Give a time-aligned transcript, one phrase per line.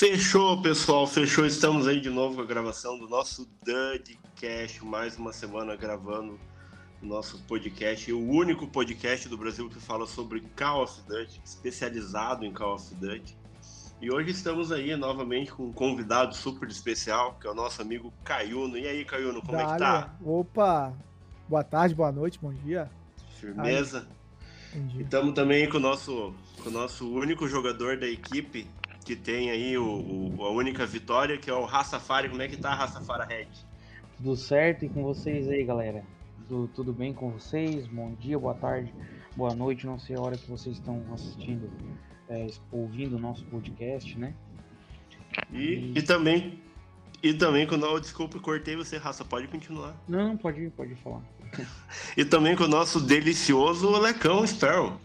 [0.00, 1.44] Fechou, pessoal, fechou.
[1.44, 4.82] Estamos aí de novo com a gravação do nosso Dudcast.
[4.82, 6.40] Mais uma semana gravando
[7.02, 12.46] o nosso podcast, o único podcast do Brasil que fala sobre Call of Duty, especializado
[12.46, 13.36] em Call of Duty.
[14.00, 18.10] E hoje estamos aí novamente com um convidado super especial, que é o nosso amigo
[18.24, 18.78] Caiuno.
[18.78, 19.68] E aí, Caiuno, como Dale.
[19.68, 20.14] é que tá?
[20.24, 20.94] Opa!
[21.46, 22.90] Boa tarde, boa noite, bom dia.
[23.38, 24.08] Firmeza.
[24.96, 28.66] E estamos também com o nosso, com o nosso único jogador da equipe,
[29.10, 32.28] que tem aí o, o, a única vitória, que é o Rastafari.
[32.28, 33.48] Como é que tá, Rastafari Red?
[34.16, 36.04] Tudo certo e com vocês aí, galera?
[36.48, 37.88] Tudo, tudo bem com vocês?
[37.88, 38.94] Bom dia, boa tarde,
[39.36, 39.84] boa noite.
[39.84, 41.68] Não sei a hora que vocês estão assistindo,
[42.28, 44.32] é, ouvindo o nosso podcast, né?
[45.52, 45.98] E, e...
[45.98, 46.60] e também
[47.20, 50.00] e também quando eu desculpa, cortei você, raça, pode continuar.
[50.06, 51.22] Não, pode, pode falar.
[52.16, 55.00] e também com o nosso delicioso Lecão Sparrow.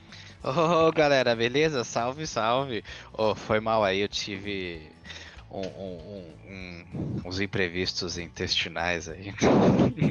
[0.46, 1.84] Ô, oh, galera, beleza?
[1.84, 2.84] Salve, salve.
[3.12, 4.92] Oh, foi mal aí, eu tive
[5.50, 9.34] um, um, um, uns imprevistos intestinais aí.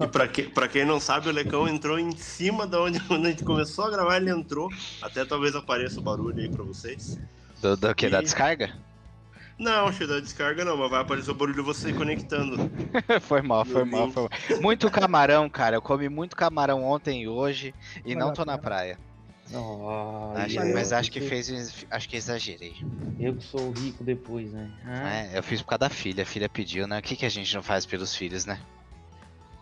[0.00, 3.28] e pra, que, pra quem não sabe, o Lecão entrou em cima da onde, onde
[3.28, 4.68] a gente começou a gravar, ele entrou.
[5.00, 7.16] Até talvez apareça o barulho aí pra vocês.
[7.62, 8.06] Do, do que?
[8.06, 8.10] E...
[8.10, 8.74] Da descarga?
[9.56, 12.70] Não, cheio da descarga não, mas vai aparecer o barulho de você conectando.
[13.22, 14.60] foi mal, foi mal, foi mal.
[14.60, 15.76] Muito camarão, cara.
[15.76, 17.72] Eu comi muito camarão ontem e hoje
[18.04, 18.98] e não tô na praia.
[19.52, 21.86] Oh, acho, mas acho que fez.
[21.90, 22.74] Acho que exagerei.
[23.18, 24.70] Eu que sou rico depois, né?
[24.84, 25.14] Ah.
[25.14, 26.22] É, eu fiz por causa da filha.
[26.22, 26.98] A filha pediu, né?
[26.98, 28.60] O que, que a gente não faz pelos filhos, né?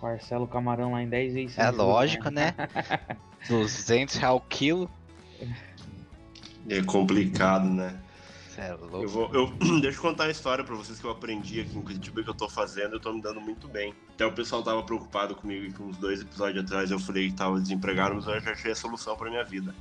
[0.00, 1.58] Parcela o camarão lá em 10 vezes.
[1.58, 2.54] É lógico, né?
[3.48, 4.90] 200 real o quilo.
[6.68, 7.94] É complicado, né?
[8.56, 9.02] É louco.
[9.02, 9.46] Eu vou, eu,
[9.80, 12.34] deixa eu contar a história pra vocês que eu aprendi aqui em Curitiba que eu
[12.34, 13.94] tô fazendo, eu tô me dando muito bem.
[14.10, 17.60] Até o pessoal tava preocupado comigo que uns dois episódios atrás eu falei que tava
[17.60, 19.74] desempregado, mas eu já achei a solução pra minha vida.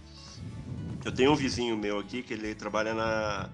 [1.05, 3.49] Eu tenho um vizinho meu aqui que ele trabalha na,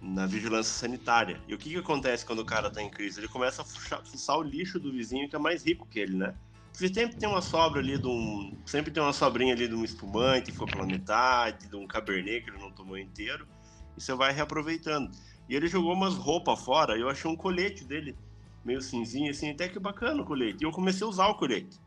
[0.00, 1.40] na vigilância sanitária.
[1.48, 3.20] E o que, que acontece quando o cara tá em crise?
[3.20, 3.64] Ele começa a
[4.04, 6.34] fuçar o lixo do vizinho que é mais rico que ele, né?
[6.72, 8.56] Porque sempre tem uma sobra ali de um.
[8.66, 12.44] Sempre tem uma sobrinha ali de um espumante que ficou pela metade, de um cabernet
[12.44, 13.46] que ele não tomou inteiro
[13.96, 15.10] e você vai reaproveitando.
[15.48, 18.16] E ele jogou umas roupas fora, eu achei um colete dele,
[18.64, 20.62] meio cinzinho, assim, até que bacana o colete.
[20.62, 21.78] E eu comecei a usar o colete.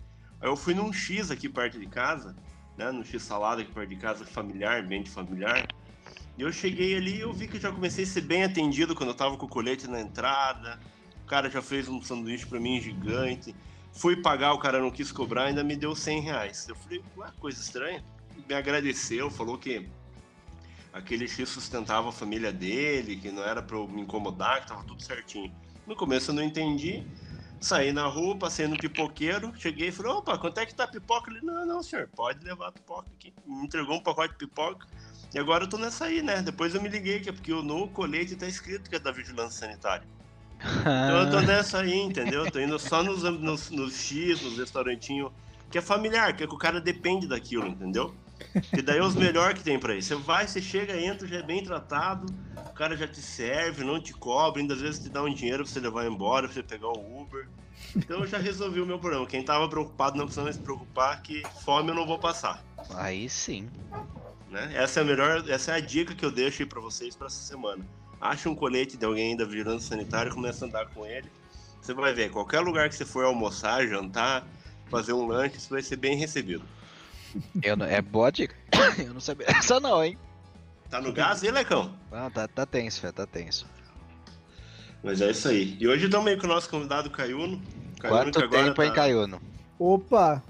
[0.42, 2.36] Aí eu fui num X aqui perto de casa,
[2.78, 5.68] né, no X salada aqui perto de casa, familiar, bem de familiar.
[6.38, 9.10] E eu cheguei ali e eu vi que já comecei a ser bem atendido quando
[9.10, 10.80] eu tava com o colete na entrada.
[11.26, 13.54] O cara já fez um sanduíche para mim gigante.
[13.92, 16.66] Fui pagar, o cara não quis cobrar, ainda me deu 100 reais.
[16.70, 18.02] Eu falei, ué, coisa estranha.
[18.48, 19.90] Me agradeceu, falou que
[21.00, 24.84] aquele X sustentava a família dele, que não era para eu me incomodar, que tava
[24.84, 25.52] tudo certinho.
[25.88, 27.04] No começo eu não entendi.
[27.60, 30.88] Saí na rua, passei no pipoqueiro, cheguei e falei, opa, quanto é que tá a
[30.88, 31.30] pipoca?
[31.30, 33.34] Ele, não, não, senhor, pode levar a pipoca aqui.
[33.46, 34.88] Me entregou um pacote de pipoca.
[35.34, 36.42] E agora eu tô nessa aí, né?
[36.42, 39.60] Depois eu me liguei que é porque no colete tá escrito que é da vigilância
[39.60, 40.08] sanitária.
[40.82, 42.46] então eu tô nessa aí, entendeu?
[42.46, 45.32] Eu tô indo só nos, nos, nos X, nos restaurantinhos,
[45.70, 48.16] que é familiar, que, é que o cara depende daquilo, entendeu?
[48.74, 50.10] Que daí é os melhores que tem pra isso.
[50.10, 52.26] Você vai, você chega, entra, já é bem tratado,
[52.70, 55.64] o cara já te serve, não te cobra, ainda às vezes te dá um dinheiro
[55.64, 57.48] pra você levar embora, pra você pegar o Uber.
[57.96, 59.26] Então eu já resolvi o meu problema.
[59.26, 62.64] Quem tava preocupado não precisa mais se preocupar que fome eu não vou passar.
[62.96, 63.70] Aí sim.
[64.50, 64.72] Né?
[64.74, 67.28] Essa é a melhor, essa é a dica que eu deixo aí pra vocês pra
[67.28, 67.86] essa semana.
[68.20, 71.30] Acha um colete de alguém da vigilância sanitária e começa a andar com ele.
[71.82, 74.46] Você vai ver, qualquer lugar que você for almoçar, jantar,
[74.90, 76.64] fazer um lanche, você vai ser bem recebido.
[77.62, 78.56] Eu não, é boa dica.
[78.98, 80.18] Eu não sabia essa não, hein?
[80.90, 81.94] Tá no gás e Lecão?
[82.12, 83.68] Ah, tá, tá tenso, velho, tá tenso.
[85.04, 85.78] Mas é isso aí.
[85.80, 87.62] E hoje estamos aí com o nosso convidado Caiuno.
[88.00, 88.86] Caiuno Quanto tempo, tá...
[88.86, 89.42] hein, Caiuno?
[89.78, 90.44] Opa!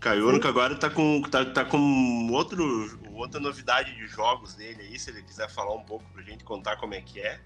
[0.00, 4.98] Caiuno que agora tá com, tá, tá com outro, outra novidade de jogos dele aí,
[4.98, 7.40] se ele quiser falar um pouco pra gente, contar como é que é.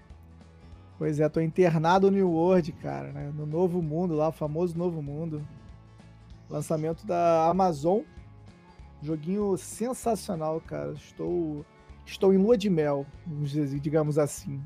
[0.97, 3.31] Pois é, tô internado no New World, cara, né?
[3.35, 5.45] No Novo Mundo lá, o famoso Novo Mundo.
[6.51, 8.01] Lançamento da Amazon.
[9.01, 10.91] Joguinho sensacional, cara.
[10.93, 11.65] Estou,
[12.05, 13.05] estou em lua de mel,
[13.81, 14.61] digamos assim.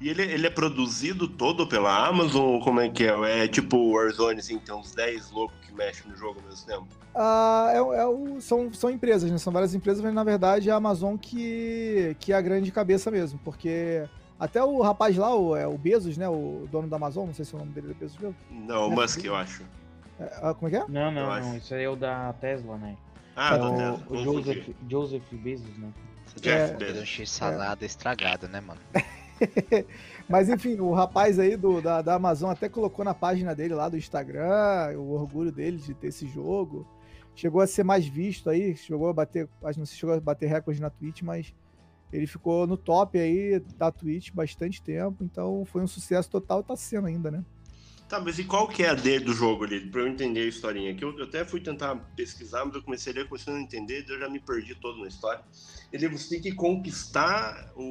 [0.00, 2.60] E ele, ele é produzido todo pela Amazon?
[2.60, 3.44] Como é que é?
[3.44, 6.86] É tipo Warzone, assim, tem uns 10 loucos que mexem no jogo ao mesmo tempo?
[7.12, 9.38] Ah, é, é o, são, são empresas, né?
[9.38, 13.10] São várias empresas, mas na verdade é a Amazon que, que é a grande cabeça
[13.10, 14.08] mesmo, porque
[14.38, 16.28] até o rapaz lá, o, é, o Bezos, né?
[16.28, 18.36] O dono da Amazon, não sei se o nome dele é Bezos mesmo.
[18.48, 19.64] Não, o Musk, eu acho.
[20.18, 20.88] É, ah, como é que é?
[20.88, 21.56] Não, não, não.
[21.56, 22.96] Isso aí é o da Tesla, né?
[23.36, 24.06] Ah, é da o, Tesla.
[24.08, 25.92] O Joseph, Joseph Bezos, né?
[26.40, 27.02] Jeff é, Bezos.
[27.02, 27.86] Um x-salada é.
[27.86, 28.80] estragado, né, mano?
[30.28, 33.88] Mas enfim, o rapaz aí do, da, da Amazon até colocou na página dele lá
[33.88, 36.86] do Instagram o orgulho dele de ter esse jogo.
[37.34, 40.14] Chegou a ser mais visto aí, chegou a bater, acho que não sei se chegou
[40.14, 41.54] a bater recorde na Twitch, mas
[42.12, 46.64] ele ficou no top aí da Twitch bastante tempo, então foi um sucesso total e
[46.64, 47.44] tá sendo ainda, né?
[48.08, 50.46] Tá, mas e qual que é a D do jogo ali, pra eu entender a
[50.46, 50.94] historinha?
[50.94, 54.06] Que eu, eu até fui tentar pesquisar, mas eu comecei a ler, comecei a entender,
[54.08, 55.42] eu já me perdi todo na história.
[55.92, 57.82] Ele você tem que conquistar o,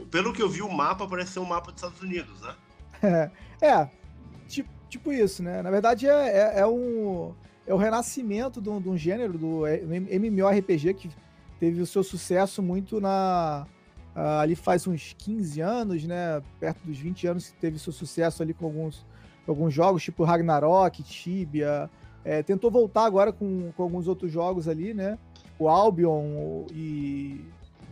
[0.00, 2.56] o, Pelo que eu vi, o mapa parece ser um mapa dos Estados Unidos, né?
[3.60, 3.90] É, é
[4.48, 5.62] tipo, tipo isso, né?
[5.62, 7.32] Na verdade, é, é, é um.
[7.66, 11.10] É o renascimento de um, de um gênero do MMORPG que
[11.60, 13.66] teve o seu sucesso muito na.
[14.16, 16.42] Uh, ali faz uns 15 anos, né?
[16.58, 19.04] Perto dos 20 anos que teve seu sucesso ali com alguns
[19.50, 21.90] alguns jogos, tipo Ragnarok, Tibia.
[22.24, 25.18] É, tentou voltar agora com, com alguns outros jogos ali, né?
[25.58, 27.44] O Albion e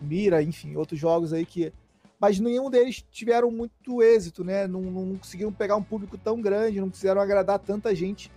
[0.03, 1.73] Mira, enfim, outros jogos aí que.
[2.19, 4.67] Mas nenhum deles tiveram muito êxito, né?
[4.67, 8.31] Não, não conseguiram pegar um público tão grande, não quiseram agradar tanta gente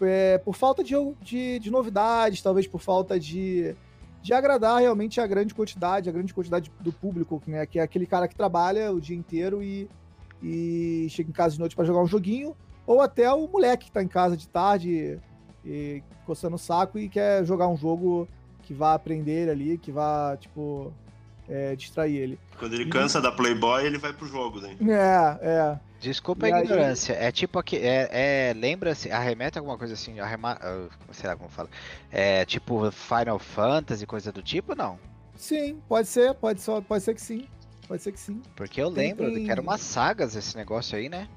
[0.00, 3.74] é, por falta de, de, de, novidades, talvez por falta de,
[4.20, 7.64] de agradar realmente a grande quantidade, a grande quantidade do público, né?
[7.64, 9.88] Que é aquele cara que trabalha o dia inteiro e
[10.42, 12.56] e chega em casa de noite para jogar um joguinho,
[12.86, 15.20] ou até o moleque que tá em casa de tarde
[15.64, 18.28] e coçando o saco e quer jogar um jogo
[18.62, 20.92] que vá aprender ali, que vá, tipo,
[21.48, 22.40] é, distrair ele.
[22.58, 24.76] Quando ele cansa da Playboy, ele vai pro jogo, né?
[24.80, 25.80] É, é.
[26.00, 27.16] Desculpa e a ignorância.
[27.16, 27.26] Aí...
[27.26, 27.76] É tipo aqui.
[27.76, 28.08] É,
[28.50, 29.10] é, Lembra-se.
[29.10, 30.18] Arremete alguma coisa assim.
[30.18, 31.68] Arrema, uh, sei lá como fala.
[32.10, 34.98] É tipo Final Fantasy, coisa do tipo, não?
[35.36, 36.34] Sim, pode ser.
[36.34, 37.46] Pode, só, pode ser que sim.
[37.86, 38.40] Pode ser que sim.
[38.56, 39.44] Porque eu lembro tem...
[39.44, 41.28] que era umas sagas esse negócio aí, né?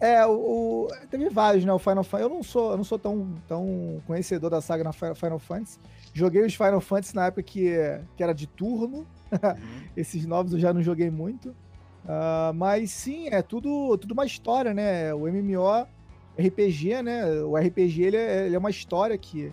[0.00, 1.72] É, o, o, teve vários, né?
[1.72, 2.22] O Final Fantasy.
[2.22, 5.78] Eu não sou, eu não sou tão, tão conhecedor da saga na Final Fantasy.
[6.14, 7.70] Joguei os Final Fantasy na época que,
[8.16, 9.06] que era de turno.
[9.30, 9.82] Uhum.
[9.94, 11.50] Esses novos eu já não joguei muito.
[11.50, 15.12] Uh, mas sim, é tudo, tudo uma história, né?
[15.12, 15.86] O MMO
[16.38, 17.42] RPG, né?
[17.42, 19.52] O RPG ele é, ele é uma história que,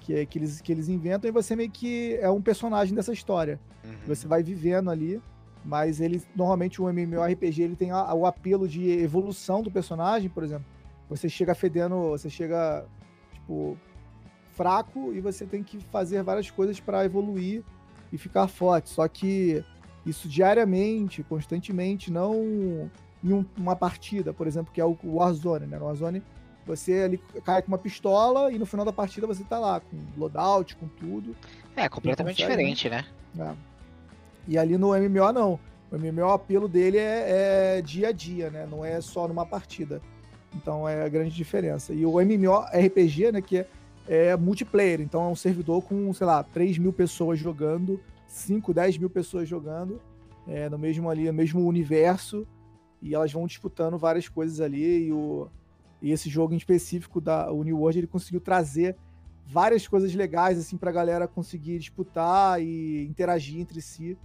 [0.00, 3.60] que, que, eles, que eles inventam e você meio que é um personagem dessa história.
[3.84, 3.94] Uhum.
[4.08, 5.22] Você vai vivendo ali
[5.66, 10.44] mas ele normalmente o MMORPG ele tem a, o apelo de evolução do personagem, por
[10.44, 10.64] exemplo.
[11.08, 12.84] Você chega fedendo, você chega
[13.32, 13.76] tipo
[14.52, 17.62] fraco e você tem que fazer várias coisas para evoluir
[18.12, 18.88] e ficar forte.
[18.88, 19.64] Só que
[20.04, 22.90] isso diariamente, constantemente, não
[23.22, 25.78] em um, uma partida, por exemplo, que é o Warzone, né?
[25.78, 26.22] No Warzone
[26.64, 29.96] você ali cai com uma pistola e no final da partida você tá lá com
[30.16, 31.36] loadout, com tudo.
[31.76, 33.04] É, completamente consegue, diferente, né?
[33.34, 33.56] né?
[33.72, 33.75] É.
[34.46, 35.60] E ali no MMO não.
[35.90, 38.66] O MMO, o apelo dele é, é, dia a dia, né?
[38.70, 40.00] Não é só numa partida.
[40.54, 41.92] Então é a grande diferença.
[41.92, 43.66] E o MMORPG, né, que é,
[44.08, 45.00] é multiplayer.
[45.00, 49.48] Então é um servidor com, sei lá, 3 mil pessoas jogando, 5, 10 mil pessoas
[49.48, 50.00] jogando
[50.46, 52.46] é, no mesmo ali, no mesmo universo.
[53.02, 55.06] E elas vão disputando várias coisas ali.
[55.06, 55.48] E, o,
[56.00, 58.96] e esse jogo em específico, da, New World, ele conseguiu trazer
[59.46, 64.16] várias coisas legais assim para a galera conseguir disputar e interagir entre si.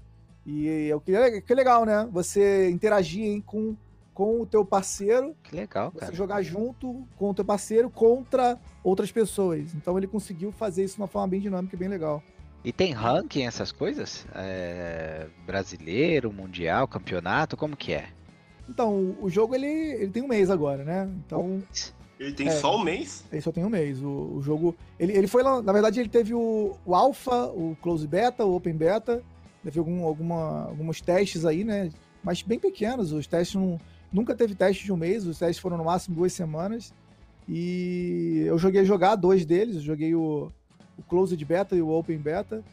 [0.45, 2.07] E é o que é, que é legal, né?
[2.11, 3.75] Você interagir hein, com,
[4.13, 5.35] com o teu parceiro.
[5.43, 6.11] Que legal, cara.
[6.11, 9.73] Você jogar junto com o teu parceiro contra outras pessoas.
[9.75, 12.23] Então ele conseguiu fazer isso de uma forma bem dinâmica e bem legal.
[12.63, 14.25] E tem ranking essas coisas?
[14.35, 15.27] É...
[15.45, 18.09] Brasileiro, mundial, campeonato, como que é?
[18.69, 21.09] Então, o jogo ele, ele tem um mês agora, né?
[21.25, 21.61] Então.
[22.19, 23.25] Ele tem é, só um mês?
[23.31, 24.01] Ele só tem um mês.
[24.01, 24.75] O, o jogo.
[24.99, 25.61] Ele, ele foi lá.
[25.61, 29.23] Na verdade, ele teve o, o Alpha, o Close Beta, o Open Beta
[29.63, 31.89] Teve algum, alguma, alguns testes aí, né?
[32.23, 33.11] Mas bem pequenos.
[33.11, 33.79] Os testes não,
[34.11, 36.93] nunca teve teste de um mês, os testes foram no máximo duas semanas.
[37.47, 39.75] E eu joguei jogar dois deles.
[39.75, 40.51] Eu joguei o,
[40.97, 42.63] o Closed Beta e o Open Beta.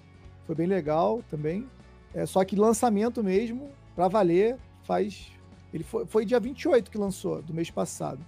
[0.46, 1.66] Foi bem legal também.
[2.14, 5.30] É, só que lançamento mesmo, para valer, faz.
[5.72, 8.24] Ele foi, foi dia 28 que lançou, do mês passado.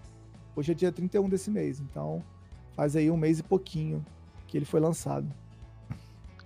[0.55, 2.23] Hoje é dia 31 desse mês, então
[2.75, 4.05] faz aí um mês e pouquinho
[4.47, 5.26] que ele foi lançado.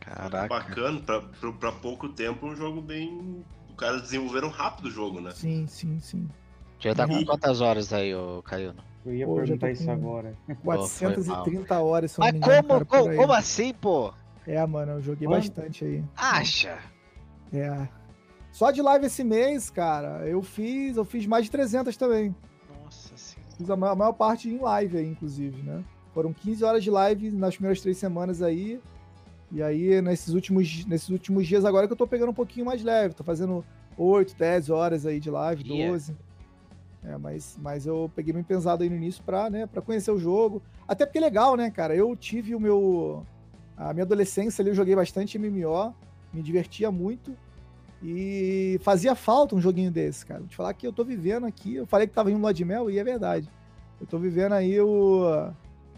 [0.05, 0.49] Caraca.
[0.49, 3.45] Bacana, pra, pra, pra, pouco tempo, um jogo bem.
[3.69, 5.31] Os caras desenvolveram rápido o jogo, né?
[5.31, 6.29] Sim, sim, sim.
[6.79, 8.83] Já tá com quantas horas aí, ô Caiano?
[9.07, 10.37] Eu ia pô, perguntar isso agora.
[10.63, 14.13] 430 pô, horas, Mas como, como, como, assim, pô?
[14.47, 15.49] É, mano, eu joguei Quanto?
[15.49, 16.05] bastante aí.
[16.17, 16.79] Acha?
[17.53, 17.89] É.
[18.53, 22.35] Só de live esse mês, cara, eu fiz, eu fiz mais de 300 também.
[22.83, 23.51] Nossa senhora.
[23.57, 25.83] Fiz a maior, a maior parte em live aí, inclusive, né?
[26.13, 28.81] Foram 15 horas de live nas primeiras três semanas aí.
[29.55, 32.83] E aí, nesses últimos, nesses últimos dias agora que eu tô pegando um pouquinho mais
[32.83, 33.65] leve, tô fazendo
[33.97, 36.17] 8, 10 horas aí de live, 12.
[37.05, 40.19] É, mas, mas eu peguei bem pesado aí no início pra, né, pra conhecer o
[40.19, 40.61] jogo.
[40.89, 41.95] Até porque é legal, né, cara?
[41.95, 43.25] Eu tive o meu.
[43.77, 45.95] A minha adolescência ali, eu joguei bastante MMO,
[46.33, 47.37] me divertia muito.
[48.03, 50.41] E fazia falta um joguinho desse, cara.
[50.41, 51.77] Vou te falar que eu tô vivendo aqui.
[51.77, 53.49] Eu falei que tava indo no de mel e é verdade.
[54.01, 55.53] Eu tô vivendo aí o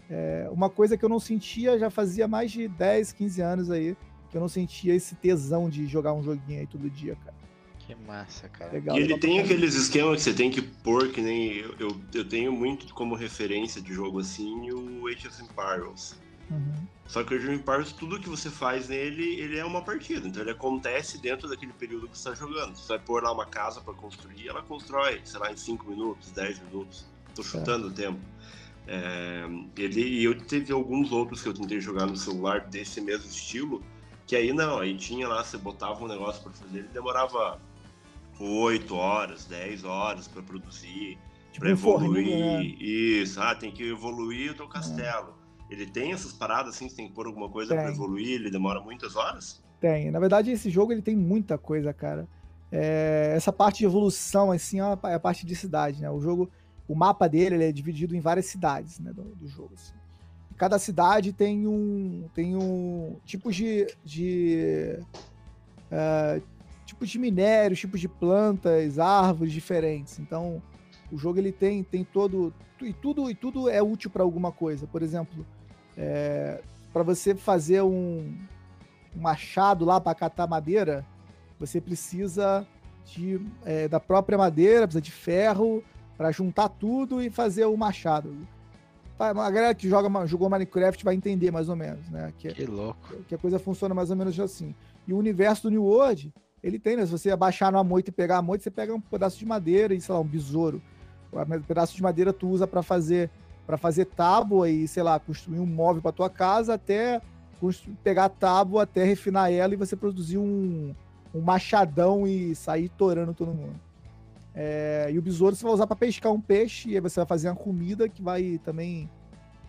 [0.09, 3.95] é, uma coisa que eu não sentia já fazia mais de 10, 15 anos aí,
[4.29, 7.35] que eu não sentia esse tesão de jogar um joguinho aí todo dia, cara.
[7.79, 8.71] Que massa, cara.
[8.73, 12.01] Legal, e ele tem aqueles esquemas que você tem que pôr, que nem eu, eu,
[12.13, 16.19] eu, tenho muito como referência de jogo assim o Age of Empires.
[16.51, 16.85] Uhum.
[17.05, 20.27] Só que o Age of Empires, tudo que você faz nele, ele é uma partida.
[20.27, 22.75] Então ele acontece dentro daquele período que você está jogando.
[22.75, 26.29] Você vai pôr lá uma casa para construir, ela constrói, sei lá, em 5 minutos,
[26.31, 27.05] 10 minutos.
[27.33, 28.19] Tô chutando o tempo.
[28.87, 29.45] É,
[29.77, 33.83] ele, e eu teve alguns outros que eu tentei jogar no celular desse mesmo estilo,
[34.25, 37.59] que aí não, aí tinha lá, você botava um negócio para fazer, ele demorava
[38.39, 41.17] 8 horas, 10 horas para produzir,
[41.51, 42.27] tipo para evoluir.
[42.27, 42.63] né?
[42.63, 45.35] Isso, ah, tem que evoluir o teu castelo.
[45.69, 45.73] É.
[45.73, 48.79] Ele tem essas paradas assim, você tem que pôr alguma coisa para evoluir, ele demora
[48.79, 49.61] muitas horas?
[49.79, 50.09] Tem.
[50.09, 52.27] Na verdade, esse jogo ele tem muita coisa, cara.
[52.71, 56.09] É, essa parte de evolução, assim, é a parte de cidade, né?
[56.09, 56.49] O jogo,
[56.87, 59.71] o mapa dele é dividido em várias cidades, né, do, do jogo.
[59.75, 59.93] Assim.
[60.57, 64.99] Cada cidade tem um, tem um tipos de, de
[65.91, 66.41] uh,
[66.85, 70.17] tipos de minérios, tipos de plantas, árvores diferentes.
[70.19, 70.61] Então,
[71.11, 74.87] o jogo ele tem tem todo e tudo e tudo é útil para alguma coisa.
[74.87, 75.45] Por exemplo,
[75.95, 76.61] é,
[76.93, 78.33] para você fazer um,
[79.15, 81.05] um machado lá para catar madeira,
[81.59, 82.65] você precisa
[83.05, 85.83] de, é, da própria madeira, precisa de ferro
[86.17, 88.35] para juntar tudo e fazer o machado.
[89.19, 92.31] A galera que joga, jogou Minecraft vai entender mais ou menos, né?
[92.37, 93.15] Que, que louco.
[93.27, 94.75] Que a coisa funciona mais ou menos assim.
[95.07, 96.31] E o universo do New World,
[96.61, 97.05] ele tem, né?
[97.05, 99.93] Se você abaixar numa moita e pegar a moita, você pega um pedaço de madeira
[99.93, 100.81] e, sei lá, um besouro.
[101.33, 103.29] Um pedaço de madeira tu usa para fazer
[103.65, 107.21] para fazer tábua e, sei lá, construir um móvel para tua casa até
[108.01, 110.95] pegar a tábua até refinar ela e você produzir um,
[111.35, 113.75] um machadão e sair torando todo mundo.
[114.59, 117.27] É, e o besouro você vai usar para pescar um peixe e aí você vai
[117.27, 119.07] fazer uma comida que vai também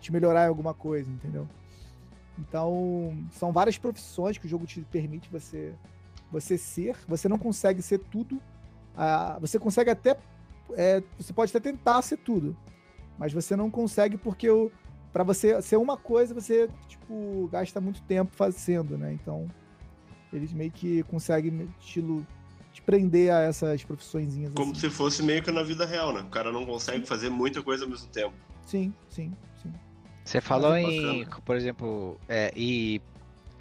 [0.01, 1.47] te melhorar em alguma coisa, entendeu?
[2.39, 5.75] Então, são várias profissões que o jogo te permite você
[6.33, 8.41] você ser, você não consegue ser tudo.
[8.97, 10.17] Ah, você consegue até.
[10.73, 12.57] É, você pode até tentar ser tudo.
[13.19, 14.49] Mas você não consegue porque
[15.13, 19.13] para você ser uma coisa, você tipo, gasta muito tempo fazendo, né?
[19.13, 19.49] Então,
[20.33, 22.27] eles meio que conseguem estilo
[22.89, 24.51] prender a essas profissõezinhas.
[24.55, 24.81] Como assim.
[24.81, 26.23] se fosse meio que na vida real, né?
[26.23, 28.33] O cara não consegue fazer muita coisa ao mesmo tempo.
[28.65, 29.31] Sim, sim,
[29.63, 29.71] sim.
[30.25, 32.99] Você falou é em, por exemplo, é, e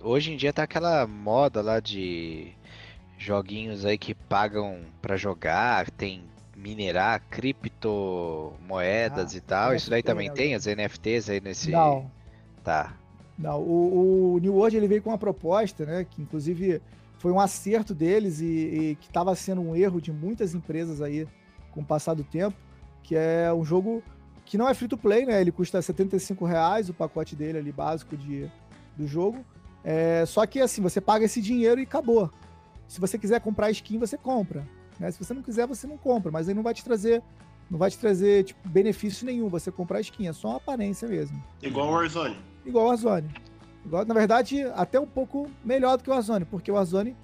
[0.01, 2.53] hoje em dia tá aquela moda lá de
[3.17, 6.23] joguinhos aí que pagam para jogar, tem
[6.55, 9.75] minerar criptomoedas ah, e tal.
[9.75, 10.35] Isso daí também né?
[10.35, 11.69] tem as NFTs aí nesse.
[11.69, 12.09] Não.
[12.63, 12.95] Tá.
[13.37, 16.07] Não, o, o New World ele veio com uma proposta, né?
[16.09, 16.81] Que inclusive
[17.17, 21.27] foi um acerto deles e, e que estava sendo um erro de muitas empresas aí
[21.71, 22.57] com o passar do tempo,
[23.03, 24.03] que é um jogo
[24.45, 25.41] que não é free to play, né?
[25.41, 28.49] Ele custa 75 reais o pacote dele ali básico de,
[28.95, 29.45] do jogo.
[29.83, 32.31] É, só que assim, você paga esse dinheiro e acabou.
[32.87, 34.67] Se você quiser comprar skin, você compra.
[34.99, 35.11] Né?
[35.11, 36.31] Se você não quiser, você não compra.
[36.31, 37.21] Mas aí não vai te trazer,
[37.69, 40.27] não vai te trazer tipo, benefício nenhum você comprar skin.
[40.27, 41.41] É só uma aparência mesmo.
[41.61, 42.37] Igual o Warzone.
[42.65, 43.29] Igual o Warzone.
[43.91, 47.15] Na verdade, até um pouco melhor do que o Warzone, porque o Warzone,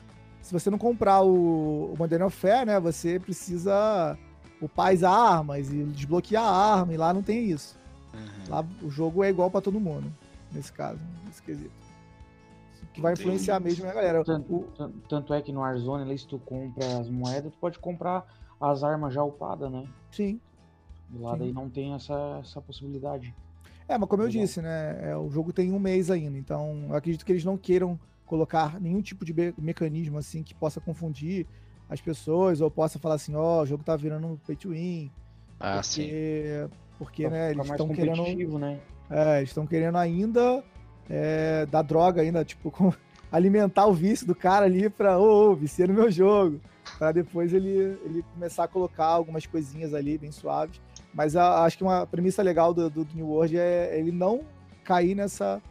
[0.42, 4.18] se você não comprar o, o Modern Warfare, né, você precisa
[4.62, 7.78] upar as armas e desbloquear a arma, e lá não tem isso.
[8.14, 8.50] Uhum.
[8.50, 10.12] Lá o jogo é igual para todo mundo,
[10.52, 11.84] nesse caso, nesse quesito
[12.94, 14.24] que vai influenciar mesmo a galera.
[14.24, 14.92] Tanto, o...
[15.10, 18.26] tanto é que no Warzone, se tu compra as moedas, tu pode comprar
[18.62, 19.86] as armas já upadas, né?
[20.12, 20.40] Sim.
[21.10, 21.46] Do lado Sim.
[21.46, 23.36] aí não tem essa, essa possibilidade.
[23.88, 25.12] É, mas como eu disse, né?
[25.12, 28.80] É, o jogo tem um mês ainda, então eu acredito que eles não queiram colocar
[28.80, 31.46] nenhum tipo de mecanismo assim que possa confundir
[31.90, 35.12] as pessoas ou possa falar assim, ó, oh, o jogo tá virando pay to win.
[35.60, 36.70] Ah, porque, sim.
[36.98, 38.60] Porque, né, eles estão querendo.
[38.60, 38.80] Né?
[39.10, 40.64] É, eles estão querendo ainda
[41.10, 42.94] é, da droga ainda, tipo, com,
[43.32, 46.60] alimentar o vício do cara ali pra, ô, oh, vicia no meu jogo.
[46.98, 50.82] Pra depois ele, ele começar a colocar algumas coisinhas ali bem suaves.
[51.14, 54.44] Mas a, acho que uma premissa legal do, do, New World é ele não
[54.84, 55.62] cair nessa,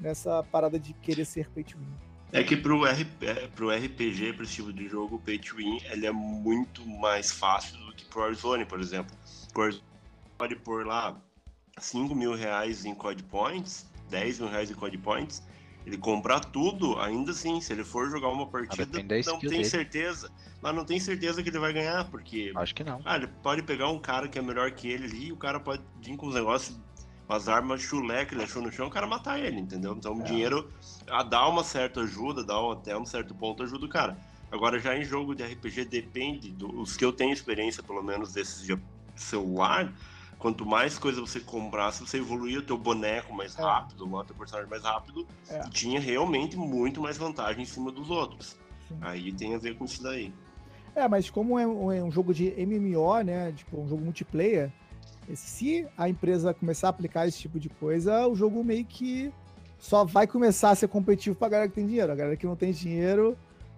[0.00, 1.86] nessa parada de querer ser pay to win.
[2.32, 5.80] É que pro, RP, é, pro RPG, pro estilo de jogo, o pay to win,
[5.90, 9.16] ele é muito mais fácil do que pro Warzone, por exemplo.
[9.54, 9.84] O Warzone
[10.36, 11.16] pode pôr lá
[11.78, 15.42] 5 mil reais em code points 10 mil reais em code points,
[15.88, 19.64] ele comprar tudo, ainda assim, se ele for jogar uma partida, não tem dele.
[19.64, 20.30] certeza.
[20.60, 22.52] Mas não tem certeza que ele vai ganhar, porque.
[22.54, 23.00] Acho que não.
[23.04, 25.58] Ah, ele pode pegar um cara que é melhor que ele ali, e o cara
[25.58, 26.78] pode vir com os negócios,
[27.28, 29.94] as armas chulé que ele achou no chão, o cara matar ele, entendeu?
[29.96, 30.24] Então o é.
[30.24, 30.70] dinheiro
[31.08, 34.18] a dá uma certa ajuda, dá um, até um certo ponto ajuda o cara.
[34.50, 38.66] Agora, já em jogo de RPG, depende, dos que eu tenho experiência, pelo menos desses
[38.66, 38.78] de
[39.14, 39.92] celular,
[40.38, 43.62] quanto mais coisa você comprasse, você evoluía o teu boneco mais É.
[43.62, 45.62] rápido, o teu personagem mais rápido, É.
[45.66, 48.56] e tinha realmente muito mais vantagem em cima dos outros.
[48.88, 48.96] Sim.
[49.00, 50.32] Aí tem a ver com isso daí.
[50.94, 53.52] É, mas como é um, é jogo de MMO, né?
[53.52, 54.72] Tipo, um jogo multiplayer,
[55.34, 59.32] se a empresa começar a aplicar esse tipo de coisa, o jogo meio que
[59.78, 62.10] só vai começar a ser competitivo pra galera que tem dinheiro.
[62.10, 63.36] A galera que não tem dinheiro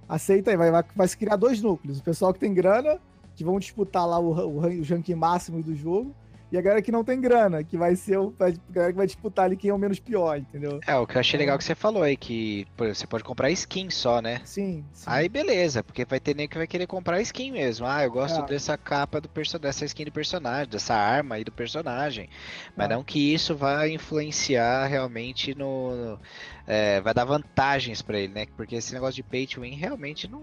[0.08, 1.98] aceita aí, vai, vai, vai se criar dois núcleos.
[1.98, 2.98] O pessoal que tem grana,
[3.36, 6.14] que vão disputar lá o, o, o ranking máximo do jogo,
[6.52, 9.06] e a galera que não tem grana, que vai ser o, a galera que vai
[9.06, 10.80] disputar ali quem é o menos pior, entendeu?
[10.86, 13.50] É, o que eu achei legal que você falou aí, que exemplo, você pode comprar
[13.50, 14.40] skin só, né?
[14.44, 15.04] Sim, sim.
[15.06, 17.86] Aí beleza, porque vai ter nem que vai querer comprar skin mesmo.
[17.86, 18.46] Ah, eu gosto É.
[18.46, 22.28] dessa capa do personagem, dessa skin do personagem, dessa arma aí do personagem.
[22.76, 22.94] Mas É.
[22.94, 25.94] não que isso vai influenciar realmente no.
[25.94, 26.20] no-
[26.66, 28.46] é, vai dar vantagens pra ele, né?
[28.56, 30.40] Porque esse negócio de pay to win realmente não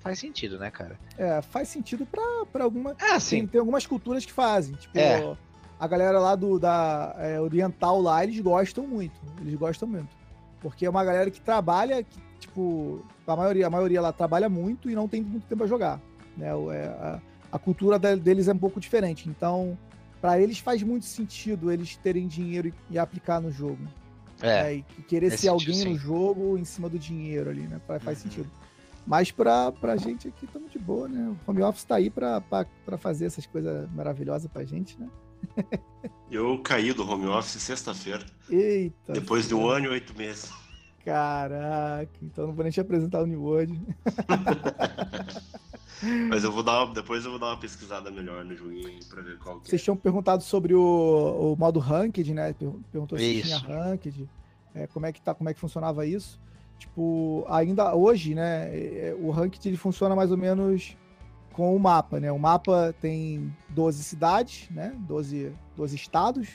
[0.00, 0.98] faz sentido, né, cara?
[1.16, 2.92] É, faz sentido pra, pra alguma.
[3.00, 3.46] Ah, Tem, sim.
[3.46, 4.74] tem algumas culturas que fazem.
[4.74, 5.36] Tipo, É.
[5.78, 9.14] a galera lá do da é, oriental lá, eles gostam muito.
[9.40, 10.08] Eles gostam muito.
[10.60, 14.90] Porque é uma galera que trabalha, que, tipo, a maioria, a maioria lá trabalha muito
[14.90, 16.00] e não tem muito tempo a jogar.
[16.36, 16.48] Né?
[16.48, 17.20] É, a,
[17.52, 19.28] a cultura de- deles é um pouco diferente.
[19.28, 19.78] Então,
[20.20, 23.78] pra eles faz muito sentido eles terem dinheiro e, e aplicar no jogo.
[24.42, 24.62] É.
[24.62, 24.74] né?
[24.76, 27.78] E querer ser alguém sentido, no jogo em cima do dinheiro ali, né?
[27.86, 28.30] Fa- Faz Uhum.
[28.30, 28.50] sentido.
[29.06, 31.34] Mas pra, pra gente aqui estamos de boa, né?
[31.46, 35.08] O home office tá aí pra, pra, pra fazer essas coisas maravilhosas pra gente, né?
[36.30, 39.12] Eu caí do home office sexta-feira, Eita.
[39.14, 40.50] depois de um ano e oito meses.
[41.04, 43.80] Caraca, então não vou nem te apresentar o New World.
[46.28, 49.20] Mas eu vou dar, uma- depois eu vou dar uma pesquisada melhor no joguinho pra
[49.22, 49.70] ver qual que é.
[49.70, 52.52] Vocês tinham perguntado sobre o, o modo ranked, né?
[52.52, 53.48] Per- Perguntou se Isso.
[53.48, 54.28] tinha ranked,
[54.74, 56.40] é, como é que tá, como é que funcionava isso.
[56.80, 60.96] Tipo, ainda hoje, né, é, o ranked ele funciona mais ou menos
[61.52, 62.32] com o mapa, né?
[62.32, 64.96] O mapa tem 12 cidades, né?
[65.00, 66.48] 12, 12 estados.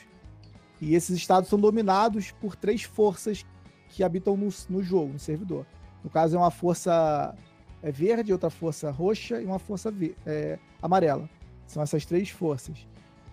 [0.82, 3.46] E esses estados são dominados por três forças
[3.90, 5.64] que habitam no, no jogo, no servidor.
[6.04, 7.36] No caso, é uma força
[7.84, 9.94] é, verde, outra força roxa e uma força
[10.26, 11.30] é, amarela.
[11.68, 12.88] São essas três forças.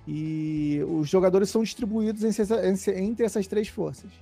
[0.07, 4.13] E os jogadores são distribuídos entre essas três forças.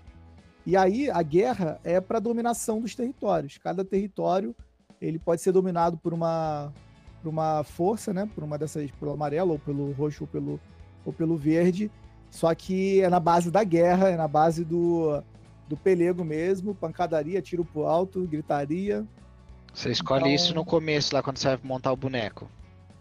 [0.71, 3.59] E aí a guerra é para dominação dos territórios.
[3.59, 4.55] Cada território
[5.03, 6.73] ele pode ser dominado por uma
[7.21, 8.31] por uma força, né?
[8.33, 10.61] Por uma dessas, pelo amarelo ou pelo roxo ou pelo
[11.05, 11.91] ou pelo verde.
[12.31, 15.21] Só que é na base da guerra, é na base do
[15.69, 19.05] do pelego mesmo, pancadaria, tiro pro alto, gritaria.
[19.75, 22.49] Você escolhe Então- isso no começo, lá quando você vai montar o boneco.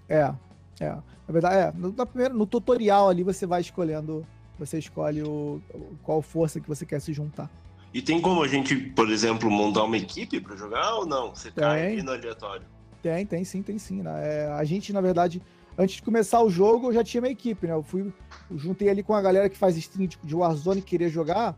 [0.07, 0.33] É,
[0.79, 0.89] é.
[0.89, 1.01] Na
[1.33, 1.71] verdade, é.
[1.79, 4.25] No, na primeira- no tutorial ali você vai escolhendo,
[4.59, 5.61] você escolhe o,
[6.03, 7.49] qual força que você quer se juntar.
[7.93, 11.33] E tem como a gente, por exemplo, montar uma equipe pra jogar ou não?
[11.33, 11.93] Você cai Tem.
[11.93, 12.65] aqui no aleatório.
[13.01, 14.01] Tem, tem sim, tem sim.
[14.03, 14.11] Né?
[14.21, 15.41] É, a gente, na verdade,
[15.77, 17.73] antes de começar o jogo, eu já tinha minha equipe, né?
[17.73, 18.13] Eu fui,
[18.51, 21.57] eu juntei ali com a galera que faz stream de, de Warzone e queria jogar.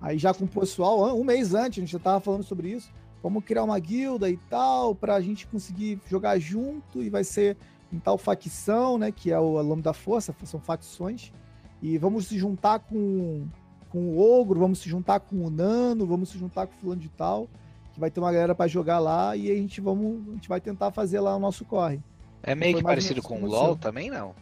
[0.00, 2.92] Aí já com o pessoal, um mês antes, a gente já tava falando sobre isso.
[3.22, 7.56] Vamos criar uma guilda e tal, pra gente conseguir jogar junto e vai ser
[7.92, 9.10] em tal facção, né?
[9.10, 11.32] Que é o nome da força, são facções.
[11.82, 13.46] E vamos se juntar com,
[13.90, 17.00] com o Ogro, vamos se juntar com o Nano, vamos se juntar com o fulano
[17.00, 17.48] de tal
[17.92, 20.60] que vai ter uma galera pra jogar lá e a gente vamos, a gente vai
[20.60, 22.00] tentar fazer lá o nosso corre.
[22.42, 24.34] É meio que parecido com o LoL também, não?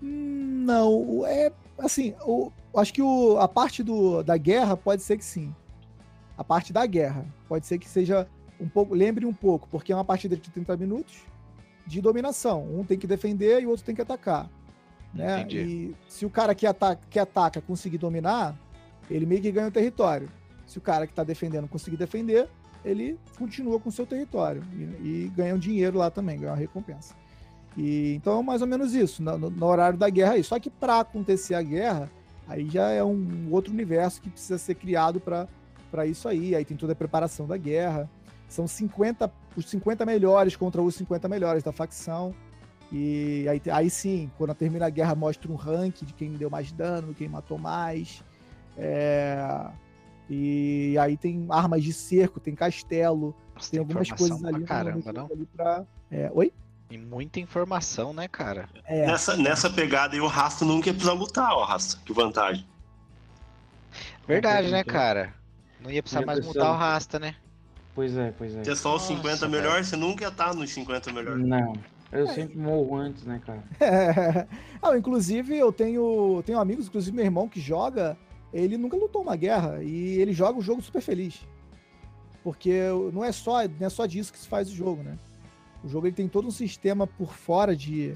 [0.00, 5.24] Não, é assim, o, acho que o, a parte do, da guerra pode ser que
[5.24, 5.54] sim.
[6.36, 8.26] A parte da guerra pode ser que seja
[8.58, 11.14] um pouco, lembre um pouco, porque é uma partida de 30 minutos
[11.86, 12.64] de dominação.
[12.64, 14.50] Um tem que defender e o outro tem que atacar.
[15.14, 15.40] Né?
[15.40, 15.58] Entendi.
[15.58, 18.56] E se o cara que ataca, que ataca conseguir dominar,
[19.10, 20.28] ele meio que ganha o território.
[20.66, 22.48] Se o cara que está defendendo conseguir defender,
[22.84, 24.82] ele continua com o seu território e,
[25.26, 27.14] e ganha um dinheiro lá também, ganha uma recompensa.
[27.76, 30.44] E, então é mais ou menos isso, no, no- no horário da guerra aí.
[30.44, 32.10] Só que para acontecer a guerra,
[32.48, 36.54] aí já é um outro universo que precisa ser criado para isso aí.
[36.54, 38.08] Aí tem toda a preparação da guerra.
[38.48, 42.34] São 50, os 50 melhores contra os 50 melhores da facção.
[42.92, 46.70] E aí, aí sim, quando termina a guerra, mostra um ranking de quem deu mais
[46.72, 48.22] dano, quem matou mais.
[48.76, 49.66] É,
[50.28, 54.76] E aí tem armas de cerco, tem castelo, Nossa, tem algumas informação coisas ali, pra
[54.76, 55.26] caramba, não?
[55.32, 55.84] ali pra...
[56.10, 56.52] É, Oi?
[56.90, 58.68] E muita informação, né, cara?
[58.84, 61.98] É, Nessa, nessa pegada aí, o Rasta nunca ia precisar lutar, ó, Rasta.
[62.04, 62.66] Que vantagem.
[64.26, 65.34] Verdade, né, cara?
[65.80, 67.34] Não ia precisar mais mudar o rasta, né?
[67.94, 68.62] Pois é, pois é.
[68.64, 69.50] Se é só os Nossa, 50 velho.
[69.50, 71.44] melhores, você nunca ia estar nos 50 melhores.
[71.44, 71.72] Não,
[72.12, 72.34] eu É.
[72.34, 73.64] sempre morro antes, né, cara?
[74.82, 78.16] ah, inclusive, eu tenho, tenho amigos, inclusive meu irmão que joga,
[78.52, 81.46] ele nunca lutou uma guerra e ele joga o jogo super feliz.
[82.44, 82.80] Porque
[83.12, 85.18] não é só, não é só disso que se faz o jogo, né?
[85.82, 88.14] O jogo ele tem todo um sistema por fora de,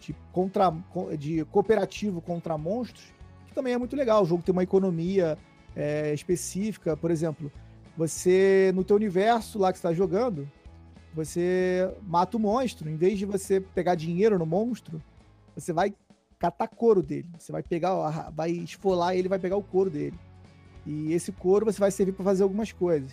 [0.00, 0.72] de, contra,
[1.18, 3.04] de cooperativo contra monstros,
[3.46, 4.22] que também é muito legal.
[4.22, 5.36] O jogo tem uma economia
[5.74, 7.50] é, específica, por exemplo,
[7.96, 10.50] você no teu universo lá que está jogando,
[11.16, 15.02] você mata o monstro, em vez de você pegar dinheiro no monstro,
[15.54, 15.94] você vai
[16.38, 17.26] catar couro dele.
[17.38, 20.14] Você vai pegar, vai esfolar ele, vai pegar o couro dele.
[20.84, 23.10] E esse couro você vai servir para fazer algumas coisas.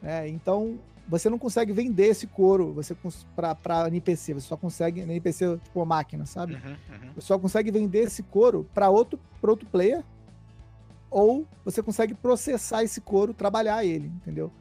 [0.00, 0.28] Né?
[0.28, 2.96] Então, você não consegue vender esse couro você
[3.34, 6.54] para NPC, você só consegue NPC tipo uma máquina, sabe?
[6.54, 7.12] Uhum, uhum.
[7.16, 10.04] Você só consegue vender esse couro para outro, pra outro player
[11.10, 14.52] ou você consegue processar esse couro, trabalhar ele, entendeu?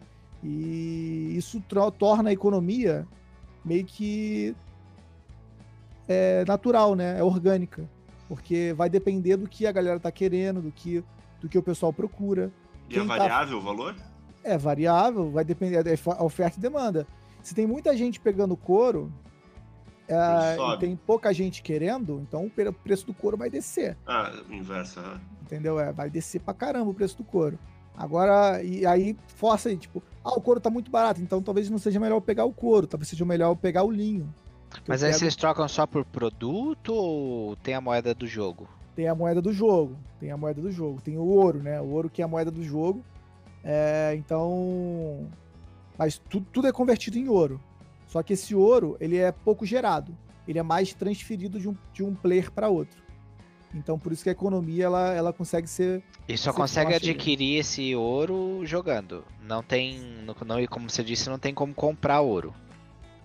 [0.44, 1.64] E isso
[1.98, 3.08] torna a economia
[3.64, 4.54] meio que
[6.08, 7.18] é natural, né?
[7.18, 7.90] É orgânica,
[8.28, 11.04] porque vai depender do que a galera tá querendo, do que
[11.40, 12.52] do que o pessoal procura.
[12.90, 13.64] E é é variável tá...
[13.64, 13.96] o valor?
[14.44, 17.08] É variável, vai depender da é oferta e demanda.
[17.42, 19.12] Se tem muita gente pegando couro
[20.08, 23.98] é, e tem pouca gente querendo, então o preço do couro vai descer.
[24.06, 25.20] Ah, inverso, ah.
[25.42, 25.80] Entendeu?
[25.80, 27.58] É, vai descer pra caramba o preço do couro.
[27.96, 31.78] Agora, e aí força aí, tipo, ah, o couro tá muito barato, então talvez não
[31.78, 34.34] seja melhor eu pegar o couro, talvez seja melhor eu pegar o linho.
[34.88, 35.20] Mas aí pego...
[35.20, 38.68] vocês trocam só por produto ou tem a moeda do jogo?
[38.96, 41.80] Tem a moeda do jogo, tem a moeda do jogo, tem o ouro, né?
[41.82, 43.04] O ouro que é a moeda do jogo.
[43.64, 45.28] É, então.
[45.98, 47.62] Mas tudo, tudo é convertido em ouro.
[48.08, 50.16] Só que esse ouro, ele é pouco gerado.
[50.48, 53.03] Ele é mais transferido de um, de um player para outro.
[53.74, 56.04] Então, por isso que a economia ela, ela consegue ser.
[56.28, 59.26] E só consegue adquirir esse ouro jogando.
[59.42, 60.00] Não tem.
[60.26, 60.36] Não,
[60.68, 62.54] como você disse, não tem como comprar ouro.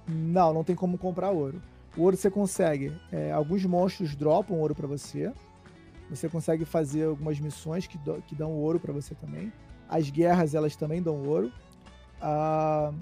[0.07, 1.61] Não, não tem como comprar ouro.
[1.97, 2.93] O ouro você consegue.
[3.13, 5.33] É, alguns monstros dropam ouro para você.
[6.09, 9.53] Você consegue fazer algumas missões que, do, que dão ouro para você também.
[9.87, 11.53] As guerras, elas também dão ouro.
[12.21, 12.93] Ah,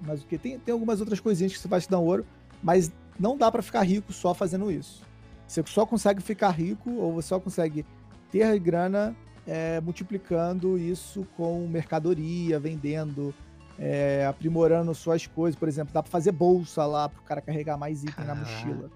[0.00, 0.36] mas o que?
[0.36, 2.26] Tem, tem algumas outras coisinhas que você vai te dar ouro,
[2.62, 5.02] mas não dá para ficar rico só fazendo isso.
[5.48, 7.84] Você só consegue ficar rico ou você só consegue
[8.30, 13.34] ter grana é, multiplicando isso com mercadoria, vendendo,
[13.78, 15.58] é, aprimorando suas coisas.
[15.58, 18.34] Por exemplo, dá para fazer bolsa lá para o cara carregar mais item Caraca.
[18.34, 18.90] na mochila.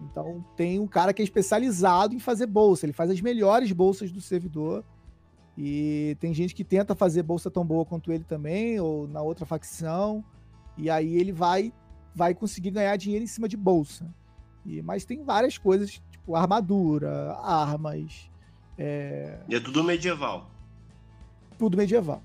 [0.00, 2.86] Então tem um cara que é especializado em fazer bolsa.
[2.86, 4.84] Ele faz as melhores bolsas do servidor
[5.56, 9.44] e tem gente que tenta fazer bolsa tão boa quanto ele também, ou na outra
[9.44, 10.24] facção,
[10.76, 11.72] e aí ele vai
[12.14, 14.06] vai conseguir ganhar dinheiro em cima de bolsa.
[14.68, 18.30] E, mas tem várias coisas, tipo armadura, armas.
[18.76, 19.38] É...
[19.48, 20.50] E é tudo medieval.
[21.58, 22.22] Tudo medieval.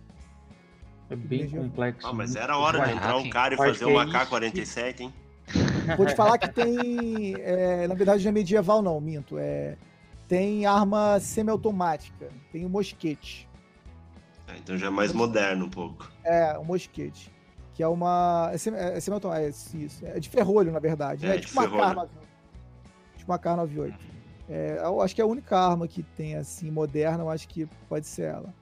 [1.10, 1.66] É bem medieval.
[1.66, 2.08] complexo.
[2.08, 5.14] Ah, mas era hora de entrar um cara e fazer um AK-47, hein?
[5.98, 7.36] Vou te falar que tem.
[7.40, 9.38] É, na verdade, não é medieval, não, minto.
[9.38, 9.78] É
[10.34, 13.48] tem arma semiautomática, tem o um mosquete.
[14.48, 16.12] É, então já é mais moderno um pouco.
[16.24, 17.32] É, o um mosquete.
[17.76, 18.50] Que é uma.
[18.54, 21.26] É, semi, é, é, isso, é de ferrolho, na verdade.
[21.26, 22.10] É, é tipo, uma carma,
[23.28, 23.94] uma K98.
[24.50, 27.68] É, eu acho que é a única arma que tem assim, moderna, eu acho que
[27.88, 28.54] pode ser ela.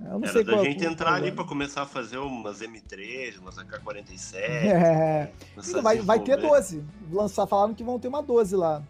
[0.00, 2.18] Eu não Era sei da qual, gente qual, entrar qual ali para começar a fazer
[2.18, 4.36] umas M3, umas AK-47.
[4.36, 5.30] É.
[5.82, 6.84] Vai, vai ter 12.
[7.10, 8.82] Lançar, falaram que vão ter uma 12 lá.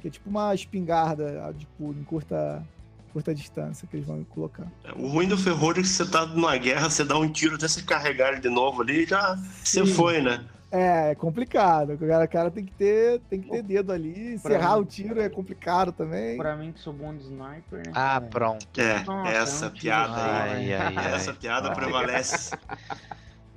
[0.00, 2.64] Que é tipo uma espingarda tipo, em curta,
[3.12, 4.66] curta distância que eles vão colocar.
[4.84, 7.54] É, o ruim do ferrolho é que você tá numa guerra, você dá um tiro
[7.54, 10.44] até você carregar ele de novo ali já você foi, né?
[10.70, 11.94] É, é complicado.
[11.94, 14.34] O cara, cara tem que ter, tem que ter dedo ali.
[14.34, 16.36] Encerrar mim, o tiro é complicado também.
[16.36, 17.92] Pra mim que sou bom de sniper, né?
[17.94, 18.66] Ah, pronto.
[18.78, 20.74] É, Nossa, essa é um piada aí.
[20.74, 21.74] Ai, ai, essa piada ai.
[21.74, 22.56] prevalece.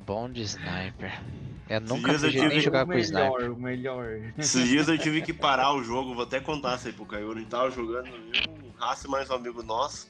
[0.05, 1.21] Bom de sniper.
[1.69, 2.47] Eu nunca eu tive...
[2.47, 3.51] nem jogar com sniper.
[3.51, 4.05] O melhor,
[4.37, 7.31] Esses dias eu tive que parar o jogo, vou até contar isso aí pro Caio.
[7.31, 10.07] A gente tava jogando, eu, um Raça mais um amigo nosso.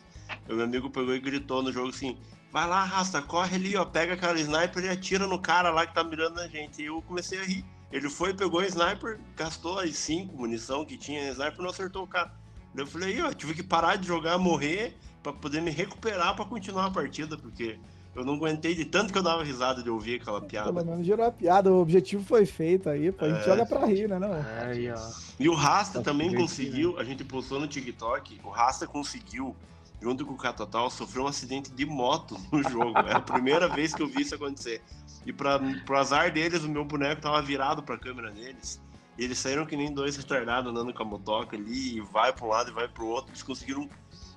[0.49, 2.17] O meu amigo pegou e gritou no jogo assim:
[2.51, 5.93] Vai lá, Rasta, corre ali, ó, pega aquela sniper e atira no cara lá que
[5.93, 6.81] tá mirando a gente.
[6.81, 7.63] E eu comecei a rir.
[7.91, 12.03] Ele foi, pegou a sniper, gastou as 5 munição que tinha, a sniper não acertou
[12.03, 12.31] o cara.
[12.75, 16.85] Eu falei, ó, tive que parar de jogar, morrer, para poder me recuperar para continuar
[16.85, 17.77] a partida, porque
[18.15, 20.73] eu não aguentei de tanto que eu dava risada de ouvir aquela piada.
[20.73, 23.25] Pelo menos gerou a piada, o objetivo foi feito aí, pô.
[23.25, 23.43] A gente é...
[23.45, 24.19] joga pra rir, né?
[24.19, 24.33] Não?
[24.33, 24.93] É,
[25.39, 27.01] e o Rasta tá também conseguiu, né?
[27.01, 29.55] a gente postou no TikTok, o Rasta conseguiu,
[30.01, 32.97] junto com o Catotal, sofrer um acidente de moto no jogo.
[32.99, 34.81] É a primeira vez que eu vi isso acontecer.
[35.25, 38.81] E pra, pro azar deles, o meu boneco tava virado pra câmera deles.
[39.17, 42.45] E eles saíram que nem dois retardados andando com a motoca ali, e vai pra
[42.45, 43.31] um lado e vai pro outro.
[43.31, 43.87] Eles conseguiram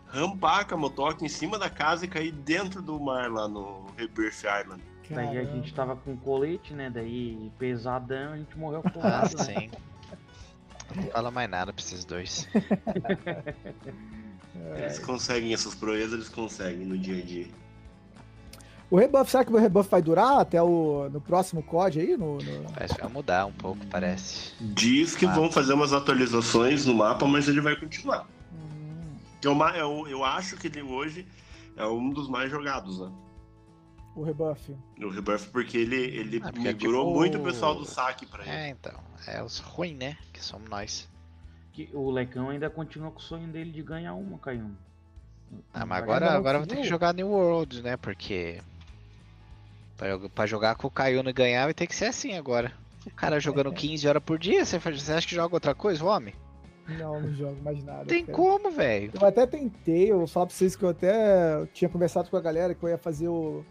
[0.08, 3.86] rampar com a motoca em cima da casa e cair dentro do mar lá no
[3.96, 4.82] Rebirth Island.
[5.08, 5.32] Caramba.
[5.32, 6.90] Daí a gente tava com colete, né?
[6.90, 9.36] Daí pesadão, a gente morreu afogado.
[9.38, 9.70] Ah, sim.
[10.94, 12.48] Não fala mais nada pra esses dois.
[14.76, 17.46] Eles conseguem essas proezas, eles conseguem no dia a dia.
[18.90, 22.16] O rebuff, será que o rebuff vai durar até o no próximo COD aí?
[22.16, 22.70] No, no...
[22.72, 24.52] Parece que vai mudar um pouco, parece.
[24.60, 25.32] Diz que Ah.
[25.34, 28.28] vão fazer umas atualizações no mapa, mas ele vai continuar.
[28.52, 31.26] Hum, Que é uma- eu, eu acho que ele hoje
[31.76, 33.10] é um dos mais jogados, né?
[34.16, 34.72] o rebuff.
[34.96, 38.24] No Rebuff, porque ele, ele Ah, porque é migrou tipo- muito o pessoal do saque
[38.24, 38.50] pra ele.
[38.52, 38.94] É, então.
[39.26, 40.16] É os ruins, né?
[40.32, 41.08] Que somos nós.
[41.74, 44.70] Que o Lecão ainda continua com o sonho dele de ganhar uma, Caiu.
[45.72, 47.96] Ah, mas agora, agora vou ter que jogar New World, né?
[47.96, 48.60] Porque.
[49.96, 52.72] Pra, pra jogar com o Kaiuna e ganhar vai ter que ser assim agora.
[53.06, 56.34] O cara jogando 15 horas por dia, você, acha que joga outra coisa, o homem?
[56.88, 58.04] Não, não jogo mais nada.
[58.04, 58.36] Tem cara.
[58.36, 59.12] como, velho.
[59.20, 62.40] Eu até tentei, eu vou falar pra vocês que eu até tinha conversado com a
[62.40, 63.64] galera que eu ia fazer o-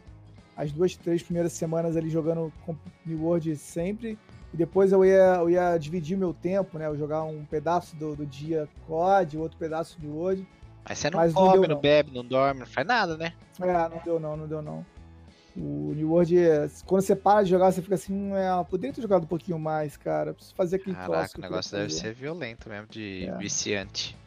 [0.55, 4.17] as duas, três primeiras semanas ali jogando com New World sempre.
[4.53, 6.85] E depois eu ia, eu ia dividir meu tempo, né?
[6.87, 10.47] Eu jogar um pedaço do, do dia COD, outro pedaço New World.
[10.87, 11.81] Mas você não Mas não come, deu, não não.
[11.81, 13.33] bebe, não dorme, não faz nada, né?
[13.59, 14.85] É, não deu não, não deu não.
[15.55, 18.65] O New World, é- quando você para de jogar, você fica assim, "Hum, é, eu
[18.65, 20.33] poderia ter jogado um pouquinho mais, cara.
[20.33, 21.11] Preciso fazer aquele troço.
[21.11, 23.37] Caraca, que o negócio deve fazer." ser violento mesmo, de É.
[23.37, 24.17] viciante.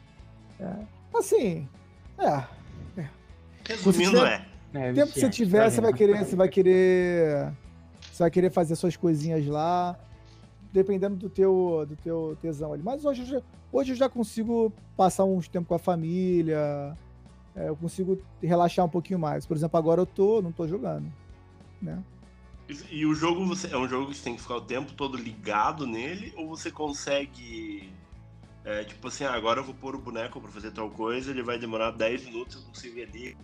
[1.13, 1.67] Assim,
[2.17, 2.43] é.
[3.67, 4.79] Resumindo, tiver- é.
[4.79, 7.51] É, O tempo que você tiver, você vai querer, você vai querer,
[8.11, 9.97] você vai querer fazer suas coisinhas lá,
[10.71, 12.83] dependendo do teu, do teu tesão ali.
[12.83, 16.95] Mas hoje, eu já- hoje eu já consigo passar uns tempo com a família,
[17.55, 19.45] é, eu consigo relaxar um pouquinho mais.
[19.45, 21.11] Por exemplo, agora eu tô, não tô jogando,
[21.81, 22.03] né?
[22.69, 24.91] E, e o jogo você, é um jogo que você tem que ficar o tempo
[24.93, 27.91] todo ligado nele, ou você consegue.
[28.65, 31.41] é, tipo assim, ah, agora eu vou pôr o boneco pra fazer tal coisa, ele
[31.41, 33.37] vai demorar 10 minutos, eu consigo ali.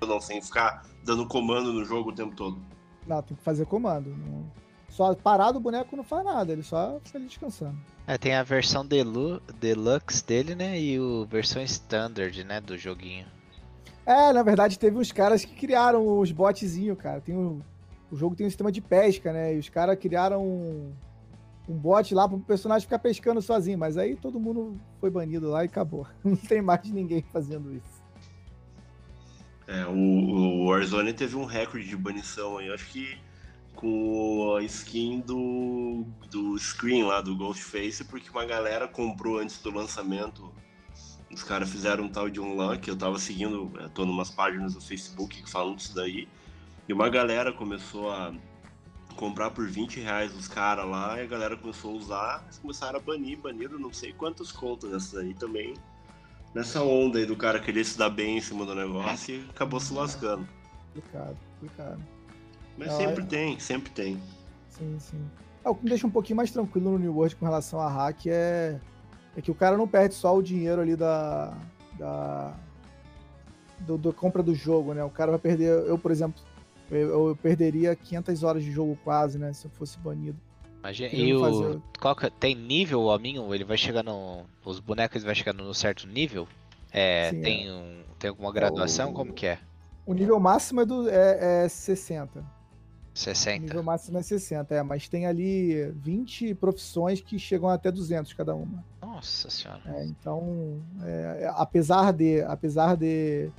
[0.00, 2.60] Eu não sem ficar dando comando no jogo o tempo todo.
[3.06, 4.10] Não, tem que fazer comando.
[4.10, 4.65] não-
[4.96, 7.76] Só parado o boneco não faz nada, ele só fica ali descansando.
[8.06, 10.80] É, tem a versão delu deluxe dele, né?
[10.80, 12.62] E o versão standard, né?
[12.62, 13.26] Do joguinho.
[14.06, 17.20] É, na verdade, teve uns caras que criaram os botzinhos, cara.
[17.20, 17.60] Tem o,
[18.10, 19.54] o jogo tem um sistema de pesca, né?
[19.54, 20.90] E os caras criaram um,
[21.68, 23.76] um bot lá pro personagem ficar pescando sozinho.
[23.76, 26.06] Mas aí todo mundo foi banido lá e acabou.
[26.24, 28.02] Não tem mais ninguém fazendo isso.
[29.68, 33.25] É, o, o Warzone teve um recorde de banição aí, eu acho que
[33.76, 39.70] com a skin do, do screen lá, do Ghostface, porque uma galera comprou antes do
[39.70, 40.52] lançamento.
[41.30, 44.74] Os caras fizeram um tal de um LAN, eu tava seguindo, eu tô numas páginas
[44.74, 46.28] do Facebook que falam disso daí.
[46.88, 48.32] E uma galera começou a
[49.16, 52.98] comprar por 20 reais os caras lá, e a galera começou a usar, eles começaram
[52.98, 55.74] a banir, baniram não sei quantas contas dessas aí também
[56.56, 59.78] nessa onda aí do cara querer se dar bem em cima do negócio e acabou
[59.78, 60.48] se lascando.
[60.94, 62.02] Complicado, complicado.
[62.76, 63.26] Mas Ah, sempre é.
[63.26, 64.20] tem, sempre tem.
[64.70, 65.20] Sim, sim.
[65.64, 67.88] É, o que me deixa um pouquinho mais tranquilo no New World com relação a
[67.88, 68.78] hack é,
[69.36, 71.54] é que o cara não perde só o dinheiro ali da.
[71.98, 72.54] da
[73.80, 75.04] do, do compra do jogo, né?
[75.04, 75.68] O cara vai perder.
[75.86, 76.40] Eu, por exemplo,
[76.90, 79.52] eu, eu perderia 500 horas de jogo quase, né?
[79.52, 80.38] Se eu fosse banido.
[80.80, 81.08] Imagina.
[81.14, 81.40] E o.
[81.40, 83.54] fazer- Qual que, é, tem nível o hominho?
[83.54, 84.44] Ele vai chegar no.
[84.64, 86.46] Os bonecos vai chegar num certo nível?
[86.92, 89.10] É, Sim, tem, um, tem alguma graduação?
[89.10, 89.58] o- Como que é?
[90.06, 92.42] O nível máximo é, do, é, é 60.
[93.16, 93.60] O 60.
[93.60, 94.82] nível máximo é 60, é.
[94.82, 98.84] Mas tem ali 20 profissões que chegam até 200 cada uma.
[99.00, 99.80] Nossa senhora.
[99.86, 103.50] É, então, é, é, apesar de, apesar de,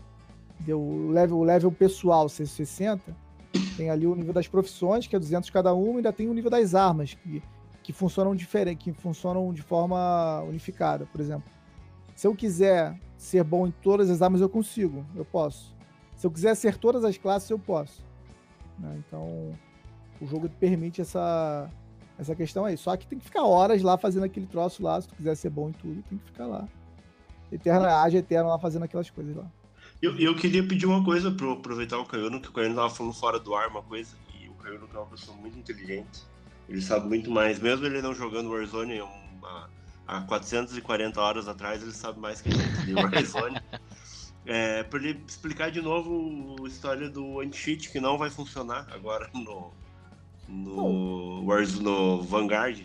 [0.60, 3.16] de o, level, o level pessoal ser 60,
[3.76, 6.34] tem ali o nível das profissões, que é 200 cada uma, e ainda tem o
[6.36, 7.42] nível das armas, que,
[7.82, 11.08] que funcionam diferente, que funcionam de forma unificada.
[11.08, 11.50] Por exemplo,
[12.16, 15.76] se eu quiser ser bom em todas as armas, eu consigo, eu posso.
[16.16, 18.07] Se eu quiser ser todas as classes, eu posso.
[18.80, 19.02] Né?
[19.06, 19.54] Então,
[20.22, 21.70] o jogo permite essa,
[22.18, 22.78] essa questão aí.
[22.78, 25.00] Só que tem que ficar horas lá fazendo aquele troço lá.
[25.02, 26.68] Se tu quiser ser bom em tudo, tem que ficar lá.
[27.52, 29.46] Eterna, age eterna lá fazendo aquelas coisas lá.
[30.02, 33.14] Eu, eu queria pedir uma coisa eu aproveitar o Caiano, que o Caiano tava falando
[33.14, 36.24] fora do ar uma coisa, e o Caiano que é uma pessoa muito inteligente.
[36.70, 39.70] Ele sabe muito mais, mesmo ele não jogando Warzone uma,
[40.06, 43.60] há 440 horas atrás, ele sabe mais que a gente de Warzone.
[44.48, 49.30] É, pra ele explicar de novo a história do anti-cheat, que não vai funcionar agora
[49.36, 49.72] no,
[50.48, 52.82] no, Warzone, no Vanguard.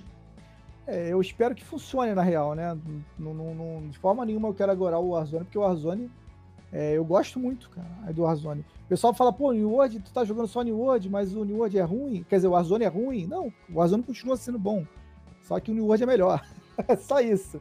[0.86, 2.76] É, eu espero que funcione na real, né?
[3.18, 6.10] Não, não- não- de forma nenhuma eu quero agorar o Warzone, porque o Warzone
[6.72, 8.62] é, eu gosto muito, cara, é do Warzone.
[8.84, 11.58] O pessoal fala, pô, New World, tu tá jogando só New World, mas o New
[11.58, 12.24] World é ruim.
[12.28, 13.26] Quer dizer, o Warzone é ruim.
[13.26, 14.84] Não, o Warzone continua sendo bom.
[15.42, 16.44] Só que o New World é melhor.
[16.88, 17.60] é só isso.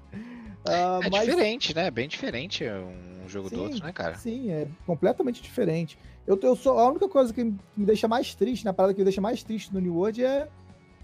[0.65, 1.91] Ah, É mas- diferente, né?
[1.91, 4.15] Bem diferente um jogo do Sim, outro, né, cara?
[4.15, 5.97] Sim, é completamente diferente.
[6.25, 9.05] Eu, eu sou a única coisa que me deixa mais triste, na parada que me
[9.05, 10.47] deixa mais triste no New World é,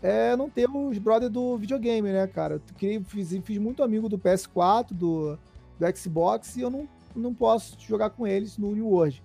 [0.02, 2.56] é não ter os brothers do videogame, né, cara?
[2.56, 5.38] Eu criei, fiz, fiz muito amigo do PS4, do,
[5.80, 9.24] do Xbox e eu não, não posso jogar com eles no New World.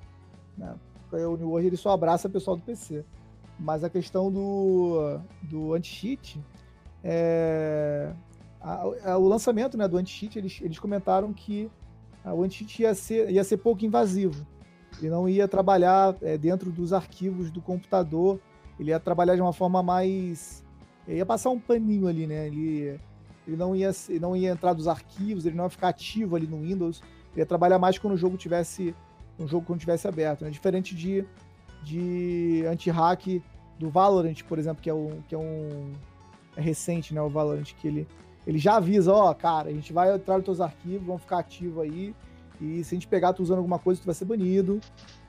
[0.57, 0.75] né?
[1.13, 3.05] o New World ele só abraça o pessoal do PC.
[3.59, 6.41] Mas a questão do, do anti-cheat,
[7.05, 8.13] é,
[8.61, 11.71] a, a, o lançamento né, do anti-cheat, eles, eles comentaram que
[12.25, 14.47] o anti-cheat ia ser, ia ser pouco invasivo.
[14.99, 18.39] Ele não ia trabalhar é, dentro dos arquivos do computador,
[18.79, 20.63] ele ia trabalhar de uma forma mais.
[21.07, 22.47] Ele ia passar um paninho ali, né?
[22.47, 23.01] Ele,
[23.47, 26.47] ele não, ia, ele não ia entrar dos arquivos, ele não ia ficar ativo ali
[26.47, 28.95] no Windows, ele ia trabalhar mais quando o jogo tivesse.
[29.39, 30.51] Um jogo quando tivesse aberto, né?
[30.51, 31.25] Diferente de,
[31.83, 33.43] de anti-hack
[33.79, 35.93] do Valorant, por exemplo, que é, o, que é um.
[36.55, 37.23] É recente, né?
[37.23, 38.07] O Valorant, que ele,
[38.47, 41.39] ele já avisa, ó, oh, cara, a gente vai entrar nos teus arquivos, vão ficar
[41.39, 42.15] ativo aí.
[42.61, 44.81] E se a gente pegar tu usando alguma coisa, tu vai ser banido.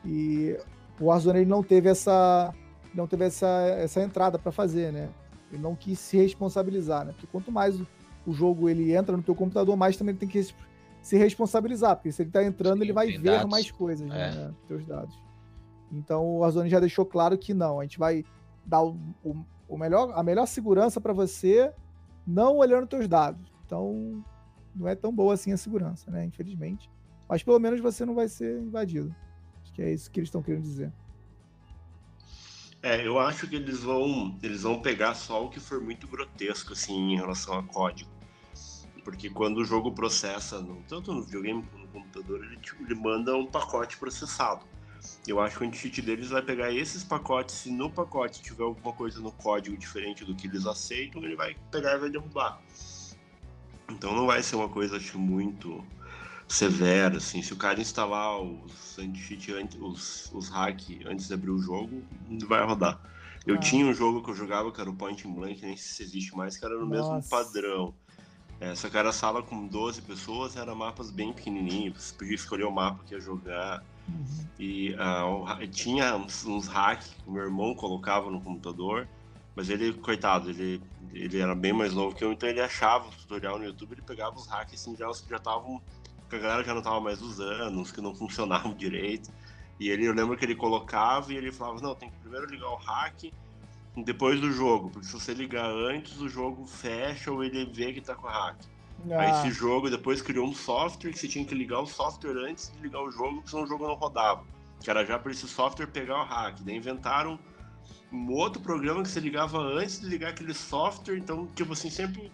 [0.05, 0.57] E
[0.99, 2.53] o Warzone ele não teve essa
[2.93, 3.47] não teve essa,
[3.77, 5.09] essa entrada para fazer, né?
[5.51, 7.11] Ele não quis se responsabilizar, né?
[7.11, 7.79] Porque quanto mais
[8.25, 10.53] o jogo ele entra no teu computador, mais também ele tem que
[11.01, 13.51] se responsabilizar, porque se ele tá entrando, Sim, ele vai ver dados.
[13.51, 14.29] mais coisas, né?
[14.29, 14.35] é.
[14.35, 14.53] né?
[14.67, 15.19] Teus dados.
[15.91, 18.23] Então o Warzone já deixou claro que não, a gente vai
[18.65, 19.35] dar o, o,
[19.67, 21.73] o melhor, a melhor segurança para você,
[22.25, 23.41] não olhando teus dados.
[23.65, 24.23] Então
[24.75, 26.25] não é tão boa assim a segurança, né?
[26.25, 26.89] Infelizmente.
[27.27, 29.13] Mas pelo menos você não vai ser invadido.
[29.63, 30.91] Acho que é isso que eles estão querendo dizer.
[32.81, 36.73] É, eu acho que eles vão, eles vão pegar só o que for muito grotesco,
[36.73, 38.11] assim, em relação a código.
[39.05, 42.95] Porque quando o jogo processa, no, tanto no videogame como no computador, ele, tipo, ele
[42.95, 44.65] manda um pacote processado.
[45.27, 48.93] Eu acho que o anti-cheat deles vai pegar esses pacotes, se no pacote tiver alguma
[48.93, 52.61] coisa no código diferente do que eles aceitam, ele vai pegar e vai derrubar.
[53.89, 55.83] Então não vai ser uma coisa, acho, muito
[56.47, 57.41] severa, assim.
[57.41, 62.03] Se o cara instalar os anti-cheat, os, os hack antes de abrir o jogo,
[62.47, 62.99] vai rodar.
[63.45, 63.59] Eu ah.
[63.59, 66.35] tinha um jogo que eu jogava, que era o Point Blank, nem sei se existe
[66.35, 67.15] mais, que era no Nossa.
[67.15, 67.93] mesmo padrão.
[68.59, 73.03] Essa cara sala com 12 pessoas, era mapas bem pequenininhos, você podia escolher o mapa
[73.03, 73.83] que ia jogar.
[74.59, 79.07] E uh, tinha uns, uns hacks que meu irmão colocava no computador,
[79.55, 83.11] mas ele, coitado, ele, ele era bem mais novo que eu, então ele achava o
[83.11, 85.81] tutorial no YouTube, ele pegava os hacks assim, já, já estavam
[86.29, 89.31] que a galera já não tava mais usando, uns que não funcionavam direito.
[89.79, 92.69] E ele, eu lembro que ele colocava e ele falava, não, tem que primeiro ligar
[92.69, 93.31] o hack
[93.97, 98.01] depois do jogo, porque se você ligar antes, o jogo fecha ou ele vê que
[98.01, 98.57] tá com hack.
[99.11, 99.21] Ah.
[99.21, 102.71] Aí esse jogo depois criou um software que você tinha que ligar o software antes
[102.71, 104.43] de ligar o jogo, porque senão o jogo não rodava.
[104.81, 106.59] Que era já para esse software pegar o hack.
[106.61, 107.39] Daí inventaram
[108.11, 112.31] um outro programa que você ligava antes de ligar aquele software, então, tipo assim, sempre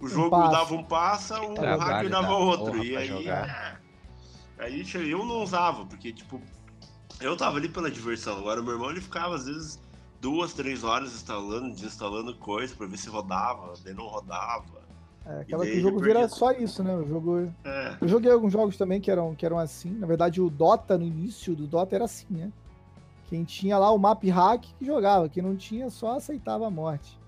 [0.00, 2.82] o jogo um dava um passa, o hacker dava outro.
[2.82, 3.76] E aí, é,
[4.58, 6.40] aí eu não usava, porque tipo,
[7.20, 8.38] eu tava ali pela diversão.
[8.38, 9.80] Agora o meu irmão ele ficava às vezes
[10.20, 14.85] duas, três horas instalando, desinstalando coisa pra ver se rodava, daí não rodava.
[15.26, 16.94] É, aquela que o jogo vira só isso, né?
[16.94, 17.52] O jogo.
[17.64, 17.96] É.
[18.00, 19.90] Eu joguei alguns jogos também que eram, que eram assim.
[19.90, 22.52] Na verdade, o Dota, no início do Dota, era assim, né?
[23.28, 27.18] Quem tinha lá o map hack que jogava, quem não tinha só aceitava a morte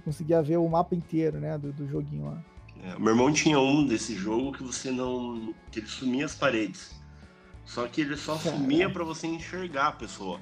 [0.00, 2.42] conseguia ver o mapa inteiro, né, do, do joguinho lá.
[2.82, 5.54] É, meu irmão tinha um desse jogo que você não.
[5.70, 6.98] que ele sumia as paredes.
[7.64, 10.40] Só que ele só sumia para você enxergar a pessoa.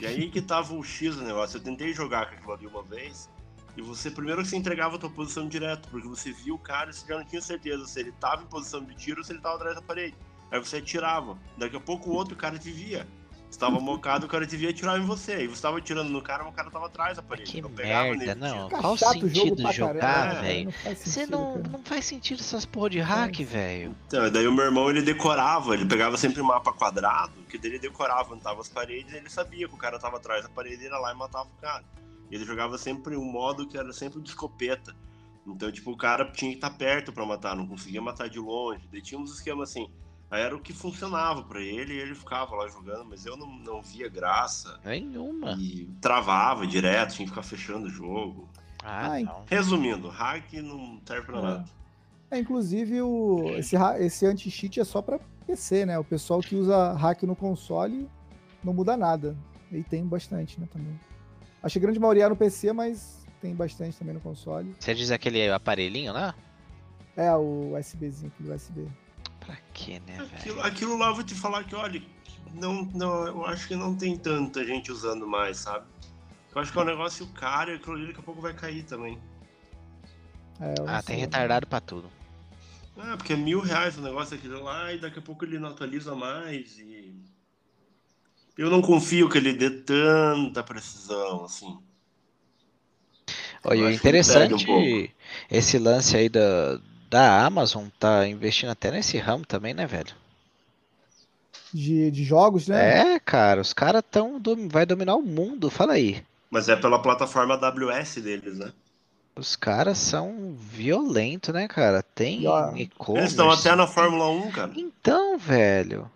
[0.00, 1.58] E aí que tava o X do negócio.
[1.58, 3.28] Eu tentei jogar com aquilo ali uma vez.
[3.76, 6.90] E você, primeiro que você entregava a tua posição direto, porque você via o cara
[6.90, 9.32] e você já não tinha certeza se ele tava em posição de tiro ou se
[9.32, 10.16] ele tava atrás da parede.
[10.50, 11.38] Aí você atirava.
[11.56, 13.06] Daqui a pouco o outro cara te via
[13.52, 15.44] estava mocado, o cara devia atirar em você.
[15.44, 17.50] E você estava atirando no cara, mas o cara tava atrás da parede.
[17.50, 18.68] Que merda, nele, não.
[18.68, 20.72] Qual o sentido jogar, velho?
[20.96, 23.94] Você não, não faz sentido essas porra de hack, velho.
[24.06, 27.78] Então, daí o meu irmão, ele decorava, ele pegava sempre um mapa quadrado, que dele
[27.78, 30.84] decorava onde tava as paredes, e ele sabia que o cara tava atrás da parede,
[30.84, 31.84] ele ia lá e matava o cara.
[32.32, 34.96] Ele jogava sempre um modo que era sempre de escopeta.
[35.46, 38.88] Então, tipo, o cara tinha que estar perto para matar, não conseguia matar de longe.
[38.90, 39.86] Daí tinha uns esquemas assim,
[40.30, 43.82] era o que funcionava para ele e ele ficava lá jogando, mas eu não, não
[43.82, 44.80] via graça.
[44.82, 45.52] Nenhuma.
[45.58, 48.48] E travava direto, tinha que ficar fechando o jogo.
[48.82, 49.44] Ah, não.
[49.46, 51.42] Resumindo, hack não serve pra é.
[51.42, 51.64] nada.
[52.30, 55.98] É, inclusive, o, esse, esse anti-cheat é só para PC, né?
[55.98, 58.08] O pessoal que usa hack no console
[58.64, 59.36] não muda nada.
[59.70, 60.98] E tem bastante, né, também.
[61.62, 64.74] Acho que a grande maioria é no PC, mas tem bastante também no console.
[64.78, 66.34] Você diz aquele aparelhinho lá?
[67.16, 68.88] É, o USBzinho, aquele USB.
[69.40, 70.66] Pra quê, né, aquilo, velho?
[70.66, 72.02] Aquilo lá eu vou te falar que, olha,
[72.54, 75.86] não, não, eu acho que não tem tanta gente usando mais, sabe?
[76.54, 78.82] Eu acho que é um negócio caro e aquilo ali daqui a pouco vai cair
[78.84, 79.18] também.
[80.60, 82.10] É, ah, tem retardado pra tudo.
[82.96, 85.70] Ah, porque é mil reais o negócio aquilo lá e daqui a pouco ele não
[85.70, 87.14] atualiza mais e.
[88.56, 91.78] Eu não confio que ele dê tanta precisão, assim.
[93.64, 95.08] Olha, interessante um
[95.50, 100.14] esse lance aí da, da Amazon tá investindo até nesse ramo também, né, velho?
[101.72, 103.14] de, de jogos, né?
[103.14, 106.22] É, cara, os caras tão vai dominar o mundo, fala aí.
[106.50, 108.72] Mas é pela plataforma AWS deles, né?
[109.34, 112.02] Os caras são violentos, né, cara?
[112.02, 112.44] Tem
[112.76, 113.18] e-commerce.
[113.18, 114.72] Eles estão até na Fórmula 1, cara.
[114.76, 116.10] Então, velho.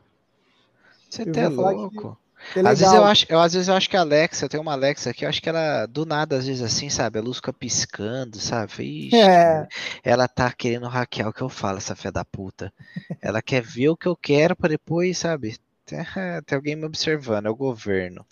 [1.09, 2.18] Você tá é louco.
[2.53, 4.49] Que é Às vezes eu acho, eu, às vezes eu acho que a Alexa, eu
[4.49, 7.22] tenho uma Alexa aqui, eu acho que ela, do nada, às vezes assim, sabe, a
[7.22, 9.07] luz fica piscando, sabe?
[9.09, 9.66] Ixi, É.
[10.05, 12.72] ela tá querendo hackear o que eu falo, essa fé da puta.
[13.20, 15.57] Ela quer ver o que eu quero pra depois, sabe?
[15.84, 15.99] Tem,
[16.44, 18.24] tem alguém me observando, é o governo.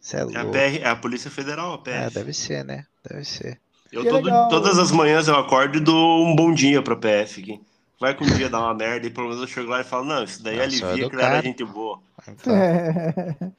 [0.00, 0.44] Você é É.
[0.44, 1.96] PR, é a Polícia Federal, a PF.
[2.06, 2.86] É, deve ser, né?
[3.08, 3.58] Deve ser.
[3.92, 7.40] Eu Que todo- todas as manhãs eu acordo e dou um bom dia pra PF
[7.42, 7.60] aqui.
[8.00, 10.06] Vai que um dia dá uma merda e pelo menos eu chego lá e falo,
[10.06, 11.34] não, isso daí Não, só alivia que ele educado.
[11.34, 12.00] era gente boa.
[12.26, 13.36] Então, É.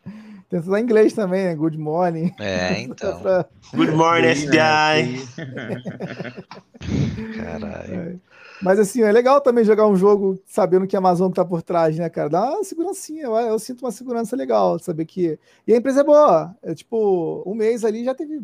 [0.49, 1.55] Tem que inglês também, né?
[1.55, 2.33] Good morning.
[2.37, 3.21] é, então.
[3.21, 6.81] Pra- Good morning, Daí, né, FBI.
[7.37, 8.21] Caralho.
[8.61, 11.97] Mas assim, é legal também jogar um jogo sabendo que a Amazon tá por trás,
[11.97, 12.29] né, cara?
[12.29, 15.39] Dá uma segurancinha, eu, eu sinto uma segurança legal, saber que.
[15.65, 16.55] E a empresa é boa.
[16.61, 18.41] É tipo, um mês ali já teve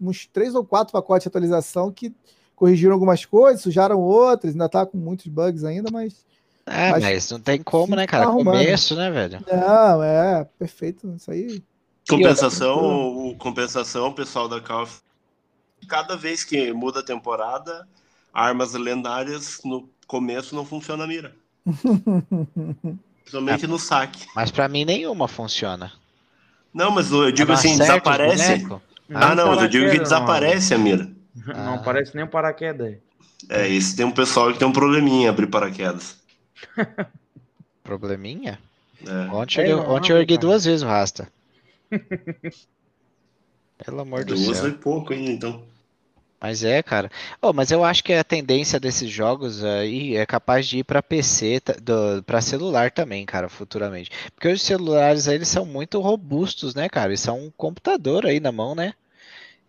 [0.00, 2.12] uns três ou quatro pacotes de atualização que
[2.58, 6.26] corrigiram algumas coisas, sujaram outras, ainda tá com muitos bugs ainda, mas.
[6.66, 8.24] É, Mas mas não tem como, né, tá cara?
[8.26, 8.58] arrumando.
[8.58, 9.42] Começo, né, velho?
[9.50, 11.10] Não, é perfeito.
[11.16, 11.62] Isso aí.
[12.06, 14.98] Compensação, o, compensação, o pessoal da Call of
[15.88, 17.88] cada vez que muda a temporada,
[18.34, 21.34] armas lendárias no começo não funciona a mira.
[23.22, 24.26] Principalmente no saque.
[24.34, 25.90] Mas pra mim nenhuma funciona.
[26.74, 28.58] Não, mas eu digo Não assim, desaparece.
[28.58, 28.82] boneco?
[29.14, 31.10] Ah, não, mas eu digo que desaparece a mira.
[31.46, 31.64] Não, Ah.
[31.64, 32.96] não aparece nem o paraquedas.
[33.48, 36.16] É, esse tem um pessoal que tem um probleminha em abrir paraquedas.
[37.84, 38.58] Probleminha?
[39.06, 39.30] É.
[39.32, 40.40] Ontem, É, eu, não, ontem eu ergui cara.
[40.48, 41.28] duas vezes o rasta.
[43.84, 44.64] Pelo amor do Duas céu.
[44.66, 45.62] foi pouco ainda, então.
[46.40, 47.10] Mas é, cara.
[47.40, 51.02] Oh, mas eu acho que a tendência desses jogos aí é capaz de ir pra
[51.02, 51.60] PC,
[52.26, 54.10] pra celular também, cara, futuramente.
[54.34, 57.10] Porque os celulares aí, eles são muito robustos, né, cara?
[57.10, 58.94] Eles são um computador aí na mão, né?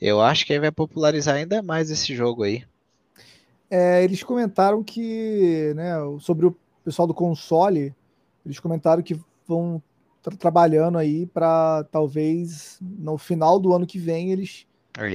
[0.02, 2.66] Eu acho que aí vai popularizar ainda mais esse jogo aí.
[3.70, 7.93] É, eles comentaram que, né, sobre o pessoal do console,
[8.45, 9.82] eles comentaram que vão
[10.24, 14.66] tra- trabalhando aí para talvez no final do ano que vem eles,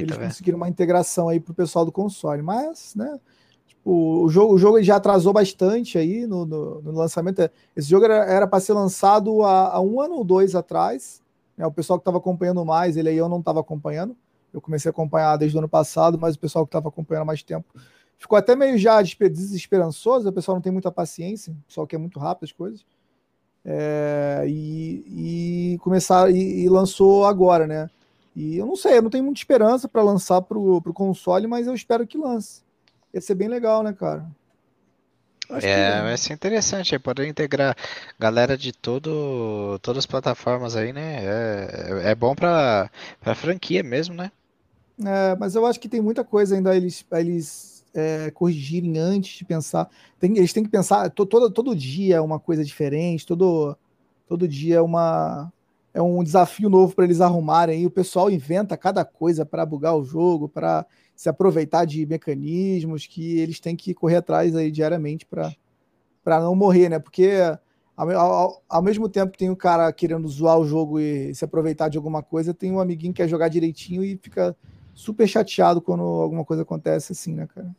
[0.01, 2.43] eles conseguiram uma integração aí pro pessoal do console.
[2.43, 3.19] Mas, né,
[3.67, 3.91] tipo,
[4.25, 7.41] o jogo, o jogo já atrasou bastante aí no, no- no lançamento.
[7.77, 11.21] Esse jogo era para ser lançado há, há um ano ou dois atrás.
[11.57, 14.17] né, o pessoal que estava acompanhando mais, ele aí eu não estava acompanhando.
[14.55, 17.27] Eu comecei a acompanhar desde o ano passado, mas o pessoal que estava acompanhando há
[17.27, 17.75] mais tempo
[18.17, 20.29] ficou até meio já desesperançoso.
[20.29, 22.87] O pessoal não tem muita paciência, o pessoal quer muito rápido as coisas.
[23.65, 27.91] É, e, e começar e, e lançou agora, né?
[28.37, 31.67] E eu não sei, eu não tenho muita esperança para lançar pro, pro console, mas
[31.67, 32.63] eu espero que lance.
[33.13, 34.27] Ia ser bem legal, né, cara?
[35.49, 37.77] Acho É, vai ser interessante, é poder integrar
[38.19, 41.25] galera de todo, todas as plataformas aí, né?
[41.25, 42.91] É, é bom pra,
[43.21, 44.33] pra franquia mesmo, né?
[45.03, 48.99] É, mas eu acho que tem muita coisa ainda a eles, a eles é, corrigirem
[48.99, 49.89] antes de pensar.
[50.21, 53.77] Tem- eles têm que pensar to- todo, todo dia é uma coisa diferente, todo,
[54.27, 55.53] todo dia é uma
[55.97, 57.83] é um desafio novo para eles arrumarem.
[57.83, 60.85] E o pessoal inventa cada coisa para bugar o jogo, para
[61.17, 66.89] se aproveitar de mecanismos que eles têm que correr atrás aí diariamente para não morrer,
[66.89, 66.99] né?
[66.99, 67.31] Porque
[67.97, 71.45] ao, ao- ao mesmo tempo que tem o cara querendo zoar o jogo e se
[71.45, 74.57] aproveitar de alguma coisa, tem um amiguinho que quer jogar direitinho e fica
[74.95, 77.75] super chateado quando alguma coisa acontece assim, né, cara?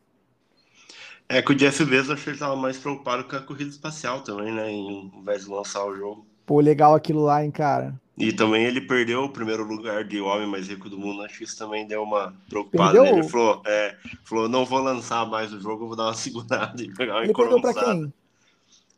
[1.27, 4.21] É que o Jeff Bezos acho que ele tava mais preocupado com a corrida espacial
[4.21, 4.71] também, né?
[4.71, 6.25] Em vez de lançar o jogo.
[6.45, 7.99] Pô, legal aquilo lá, hein, cara.
[8.17, 11.23] E também ele perdeu o primeiro lugar de homem mais rico do mundo.
[11.23, 12.93] Acho que isso também deu uma preocupada.
[12.93, 13.17] Perdeu?
[13.17, 16.93] Ele falou, é, falou, não vou lançar mais o jogo, vou dar uma segurada e
[16.93, 18.13] pegar uma Ele perdeu pra quem?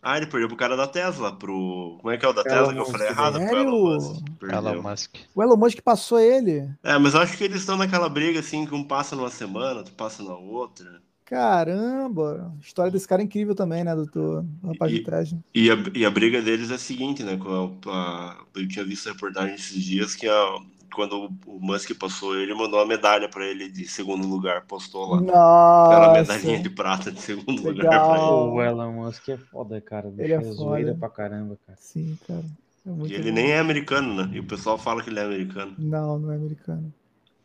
[0.09, 1.97] Ah, ele perdeu pro cara da Tesla, pro.
[1.99, 3.33] Como é que é o da Elon Tesla que eu Musk, falei errado?
[3.39, 3.57] Pro?
[3.57, 4.23] Elon Musk.
[4.39, 4.57] Perdeu.
[4.73, 5.15] Elon Musk.
[5.35, 6.69] O Elon Musk passou ele.
[6.81, 9.79] É, mas eu acho que eles estão naquela briga assim, que um passa numa semana,
[9.79, 11.01] outro passa na outra.
[11.25, 12.53] Caramba!
[12.57, 14.45] A história desse cara é incrível também, né, doutor?
[14.63, 15.31] O rapaz E- de trás.
[15.33, 15.39] né?
[15.53, 17.35] E a, e a briga deles é a seguinte, né?
[17.37, 17.49] com
[17.89, 20.57] a- a- eu tinha visto a reportagem esses dias que a-
[20.93, 25.85] quando o, Musk passou ele, mandou uma medalha pra ele de segundo lugar, postou lá.
[25.87, 26.75] Aquela medalhinha de Nossa!
[26.75, 27.73] prata de segundo Legal.
[27.73, 28.31] lugar pra ele.
[28.31, 30.13] O Elon Musk é foda, cara.
[30.17, 30.99] Ele é é, zoeira foda.
[30.99, 31.77] pra caramba, cara.
[31.81, 32.43] Sim, cara.
[32.85, 33.35] É muito E ele bom.
[33.35, 34.29] nem é americano, né?
[34.33, 35.73] E o pessoal fala que ele é americano.
[35.77, 36.93] Não, não é americano.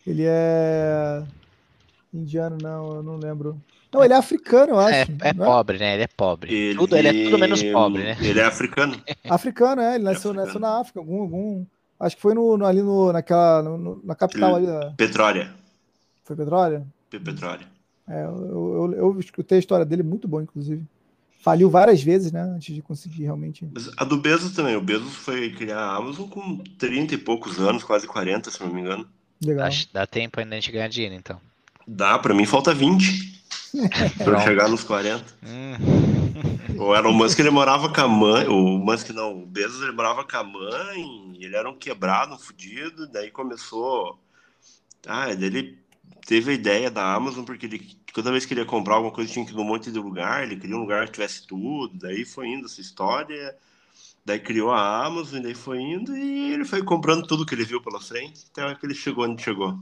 [0.07, 1.23] Ele é
[2.13, 3.61] indiano, não, eu não lembro.
[3.93, 5.11] Não, ele é africano, eu acho.
[5.23, 5.95] É, é pobre, né?
[5.95, 6.53] Ele é pobre.
[6.55, 8.17] Ele, Tudo, ele é tudo menos pobre, né?
[8.21, 9.01] Ele é africano.
[9.29, 9.95] Africano, é.
[9.97, 11.65] Ele nasceu, nasceu na África, algum, algum.
[12.05, 14.67] Acho que foi no, no- ali no, naquela, no- no- na capital ali.
[14.67, 15.55] da- Petrólia.
[16.25, 16.87] Foi Petróleo?
[17.09, 17.67] Pe- Petrólia.
[18.09, 20.85] É, eu, eu, eu escutei a história dele, muito bom, inclusive.
[21.41, 22.41] faliu várias vezes, né?
[22.43, 23.69] Antes de conseguir realmente.
[23.73, 24.77] Mas a do Bezos também.
[24.77, 28.73] O Bezos foi criar a Amazon com 30 e poucos anos, quase 40, se não
[28.73, 29.07] me engano.
[29.45, 29.67] Legal.
[29.67, 31.41] Acho que dá tempo ainda de ganhar dinheiro, então.
[31.87, 33.43] Dá, pra mim falta 20
[34.25, 35.25] pra chegar nos 40.
[35.43, 35.75] Hum,
[36.79, 40.25] O Elon Musk ele morava com a mãe, o Musk não, o Bezos ele morava
[40.25, 44.19] com a mãe, ele era um quebrado, um fudido, daí começou.
[45.07, 45.79] Ah, ele
[46.27, 49.33] teve a ideia da Amazon, porque ele, toda vez que ele ia comprar alguma coisa
[49.33, 52.25] tinha que ir num monte de lugar, ele queria um lugar que tivesse tudo, daí
[52.25, 53.57] foi indo essa história,
[54.25, 57.83] daí criou a Amazon, daí foi indo e ele foi comprando tudo que ele viu
[57.83, 59.79] pela frente, até que ele chegou onde chegou.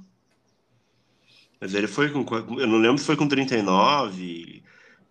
[1.60, 2.24] Mas ele foi com.
[2.58, 4.62] Eu não lembro se foi com 39,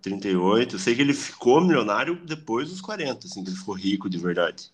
[0.01, 0.75] 38.
[0.75, 4.17] Eu sei que ele ficou milionário depois dos 40, assim, que ele ficou rico de
[4.17, 4.71] verdade.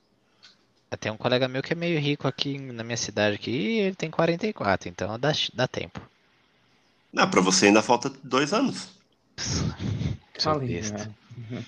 [0.99, 3.95] Tem um colega meu que é meio rico aqui na minha cidade aqui, e ele
[3.95, 5.99] tem 44, então dá, dá tempo.
[7.11, 8.89] Não, pra você ainda falta dois anos.
[10.67, 11.09] Besta.
[11.49, 11.65] né?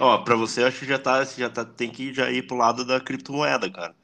[0.00, 2.84] Ó, pra você acho que já tá, já tá, tem que já ir pro lado
[2.84, 3.94] da criptomoeda, cara.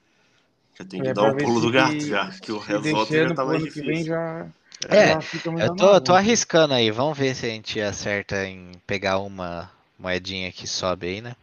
[0.78, 2.30] Já tem que É, dar um pulo do gato, já.
[2.40, 4.06] Que o deixando já tá mais ano que vem difícil.
[4.06, 4.48] já,
[4.88, 8.44] É, já fica muito Eu tô, tô arriscando aí, vamos ver se a gente acerta
[8.46, 11.34] em pegar uma moedinha que sobe aí, né?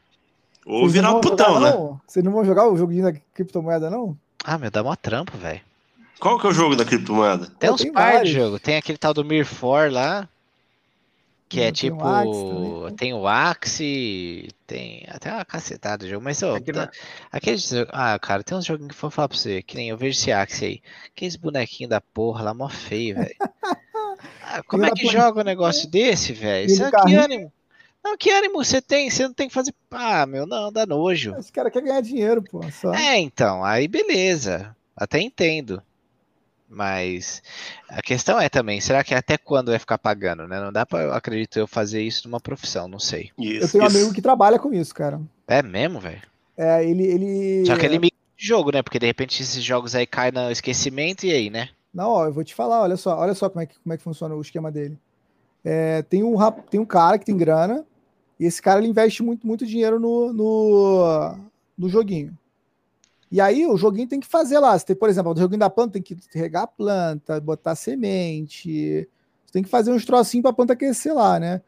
[0.65, 1.71] Ou Vocês virar um putão, jogar, né?
[1.71, 2.01] não?
[2.07, 4.15] Vocês não vão jogar o joguinho da criptomoeda, não?
[4.43, 5.61] Ah, meu, dá mó trampo, velho.
[6.19, 7.47] Qual que é o jogo da criptomoeda?
[7.57, 8.29] Tem Pô, uns tem par de vários.
[8.34, 8.59] jogo.
[8.59, 10.27] Tem aquele tal do Mirfor lá.
[11.52, 12.80] Que é Hum, tem o tipo.
[12.82, 12.95] Também.
[12.95, 14.49] Tem o Axie.
[14.66, 16.24] Tem até uma cacetada de jogo.
[16.24, 16.91] Mas, ô, Aquele- tá-
[17.30, 17.72] aqueles.
[17.89, 19.62] Ah, cara, tem uns joguinhos que eu vou falar pra você.
[19.62, 20.82] Que nem eu vejo esse Axie aí.
[21.14, 23.36] Aqueles bonequinhos da porra lá, mó feio, velho.
[24.43, 25.14] Ah, como é que porra.
[25.14, 26.68] joga um negócio desse, velho?
[26.70, 27.24] Isso que carrinho.
[27.24, 27.54] ânimo.
[28.04, 29.10] Não, que ânimo você tem?
[29.10, 29.74] Você não tem que fazer.
[29.89, 31.36] Ah, meu, não, dá nojo.
[31.39, 32.62] Esse cara quer ganhar dinheiro, pô.
[32.72, 32.93] Só.
[32.93, 34.76] É, então, aí beleza.
[34.95, 35.82] Até entendo.
[36.74, 37.43] Mas
[37.89, 40.59] a questão é também, será que até quando vai ficar pagando, né?
[40.59, 43.30] Não dá pra, eu acredito, eu fazer isso numa profissão, não sei.
[43.38, 43.97] Isso, Eu tenho um isso.
[43.97, 45.19] amigo que trabalha com isso, cara.
[45.47, 46.22] É mesmo, velho?
[46.57, 47.65] É, ele, ele.
[47.65, 48.82] Só que ele migra de jogo, né?
[48.82, 51.69] Porque de repente esses jogos aí caem no esquecimento e aí, né?
[51.93, 53.97] Não, ó, eu vou te falar, olha só, olha só como é que, como é
[53.97, 54.97] que funciona o esquema dele.
[55.63, 57.86] É, tem, um, rap- tem um cara que tem grana,
[58.39, 61.38] e esse cara ele investe muito, muito dinheiro no, no,
[61.78, 62.36] no joguinho.
[63.32, 64.77] E aí o joguinho tem que fazer lá.
[64.77, 69.07] Você tem, por exemplo, o joguinho da planta tem que regar a planta, botar semente.
[69.45, 71.61] Você tem que fazer uns trocinhos pra planta crescer lá, né?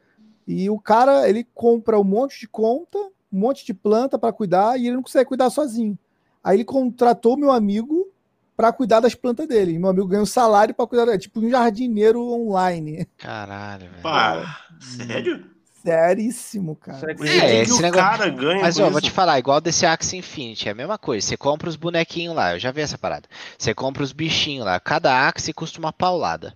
[0.46, 2.98] E o cara, ele compra um monte de conta,
[3.32, 5.98] um monte de planta para cuidar, e ele não consegue cuidar sozinho.
[6.44, 8.10] Aí ele contratou meu amigo
[8.58, 9.72] para cuidar das plantas dele.
[9.72, 13.08] E meu amigo ganha um salário para cuidar, é tipo um jardineiro online.
[13.18, 14.04] Caralho, velho.
[14.04, 15.53] Pá, sério?
[15.84, 17.12] Seríssimo, cara.
[17.22, 20.70] É, esse o negócio- cara ganha Mas ó, vou te falar, igual desse Axie Infinity,
[20.70, 21.28] é a mesma coisa.
[21.28, 23.28] Você compra os bonequinhos lá, eu já vi essa parada.
[23.58, 26.56] Você compra os bichinhos lá, cada Axie custa uma paulada.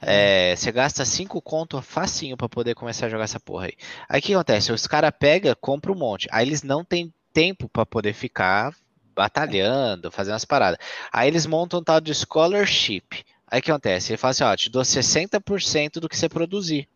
[0.00, 3.74] É, você gasta 5 conto facinho pra poder começar a jogar essa porra aí.
[4.08, 4.72] Aí o que acontece?
[4.72, 6.26] Os caras pegam, compram um monte.
[6.30, 8.72] Aí eles não têm tempo pra poder ficar
[9.14, 10.78] batalhando, fazendo as paradas.
[11.12, 13.24] Aí eles montam um tal de scholarship.
[13.46, 14.12] Aí o que acontece?
[14.12, 16.88] Ele fala assim, ó, te dou 60% do que você produzir.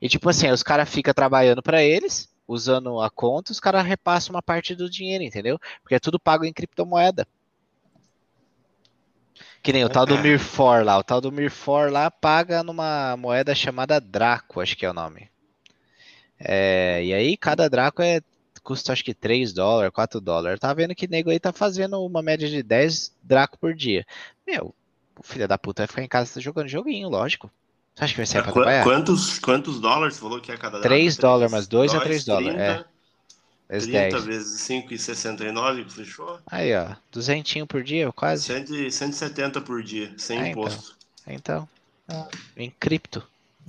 [0.00, 4.34] E tipo assim, os caras ficam trabalhando pra eles, usando a conta, os caras repassam
[4.34, 5.58] uma parte do dinheiro, entendeu?
[5.82, 7.26] Porque é tudo pago em criptomoeda.
[9.62, 10.96] Que nem o tal do Mirfor lá.
[10.96, 15.28] O tal do Mirfor lá paga numa moeda chamada Draco, acho que é o nome.
[16.38, 18.20] É, e aí cada Draco é
[18.62, 20.60] custa acho que 3 dólares, 4 dólares.
[20.60, 24.04] Tá vendo que nego aí tá fazendo uma média de 10 Draco por dia.
[24.46, 24.74] Meu,
[25.18, 27.50] o filho da puta vai ficar em casa jogando joguinho, lógico.
[27.96, 28.84] Você acha que vai sair pra trabalhar?
[28.84, 31.22] quantos, quantos dólares falou que é cada Três draco?
[31.22, 33.76] dólares, mas dois a três 30, dólares, é.
[33.76, 34.24] Esse 30 10.
[34.26, 36.38] vezes 5,69 que fechou?
[36.46, 38.44] Aí, ó, duzentinho por dia, quase.
[38.44, 40.62] 100, 170 por dia, sem É, então.
[40.62, 40.96] imposto.
[41.26, 41.68] Então,
[42.08, 42.28] Ah.
[42.56, 43.26] em cripto.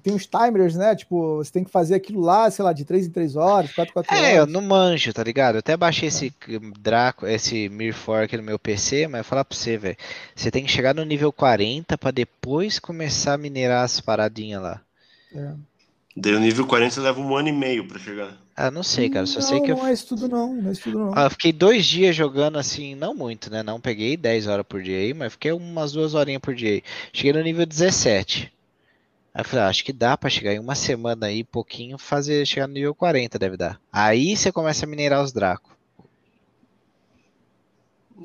[0.08, 0.95] Tem uns timers, né?
[0.95, 3.91] Tipo, você tem que fazer aquilo lá, sei lá, de 3 em 3 horas, 4
[3.91, 4.53] em 4 É, eu horas.
[4.53, 5.55] não manjo, tá ligado?
[5.55, 6.34] Eu até baixei esse
[6.80, 9.97] Draco, esse Mirfor aqui no meu PC, mas eu falar pra você, velho.
[10.34, 14.80] Você tem que chegar no nível 40 pra depois começar a minerar as paradinhas lá.
[15.36, 15.51] É.
[16.16, 18.32] Daí o nível 40 você leva um ano e meio pra chegar.
[18.55, 19.26] Ah, não sei, cara.
[19.26, 19.76] Só não, sei que eu.
[19.76, 21.14] não é isso tudo não, não é isso tudo não.
[21.14, 23.62] Ah, eu fiquei dois dias jogando assim, não muito, né?
[23.62, 26.84] Não peguei 10 horas por dia aí, mas fiquei umas duas horinhas por dia aí.
[27.12, 28.51] Cheguei no nível 17.
[29.38, 32.43] Aí eu falei, ah, acho que dá pra chegar em uma semana aí, pouquinho, fazer
[32.43, 33.79] chegar no nível 40, deve dar.
[33.93, 35.71] Aí você começa a minerar os Dracos.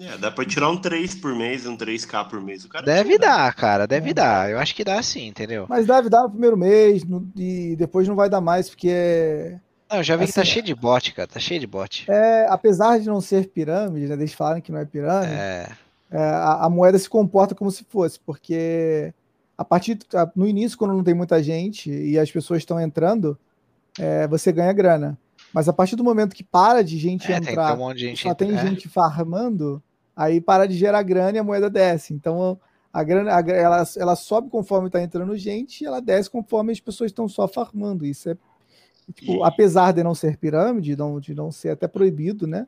[0.01, 2.65] É, dá pra tirar um 3 por mês, um 3k por mês.
[2.65, 3.27] O cara Deve tira.
[3.27, 4.15] dar, cara, deve É.
[4.15, 4.51] dar.
[4.51, 5.67] Eu acho que dá sim, entendeu?
[5.69, 9.59] Mas deve dar no primeiro mês no- e depois não vai dar mais, porque é,
[9.91, 11.29] Não, eu já vi que tá Assim, cheio de bot, cara.
[11.29, 12.11] Tá cheio de bot.
[12.11, 14.15] é, apesar de não ser pirâmide, né?
[14.15, 15.69] Eles falaram que não é pirâmide, É.
[16.11, 19.13] é, a, a moeda se comporta como se fosse, porque
[19.57, 19.99] a partir
[20.35, 23.39] no início, quando não tem muita gente e as pessoas estão entrando,
[23.99, 25.19] é, você ganha grana.
[25.53, 28.07] Mas a partir do momento que para de gente É, tem entrar, um monte de
[28.07, 28.23] gente.
[28.23, 28.59] só tem é.
[28.67, 29.83] gente farmando,
[30.17, 32.15] aí para de gerar grana e a moeda desce.
[32.15, 32.59] Então
[32.93, 36.81] a grana, a ela, ela sobe conforme está entrando gente e ela desce conforme as
[36.81, 38.05] pessoas estão só farmando.
[38.07, 38.37] Isso é,
[39.15, 42.67] tipo, E- apesar de não ser pirâmide, não, de não ser até proibido, né?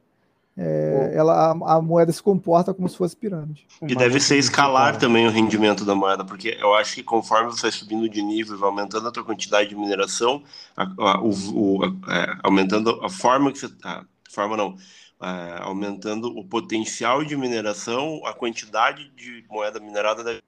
[0.57, 3.67] É, ela, a, a moeda se comporta como se fosse pirâmide.
[3.87, 7.63] E deve ser escalar também o rendimento da moeda, porque eu acho que conforme você
[7.63, 10.43] vai subindo de nível, vai aumentando a tua quantidade de mineração,
[10.77, 11.31] a- a- o,
[11.81, 13.67] o- a- é, aumentando a forma que você.
[13.85, 14.77] A forma não.
[15.23, 20.43] é, aumentando o potencial de mineração, a quantidade de moeda minerada deve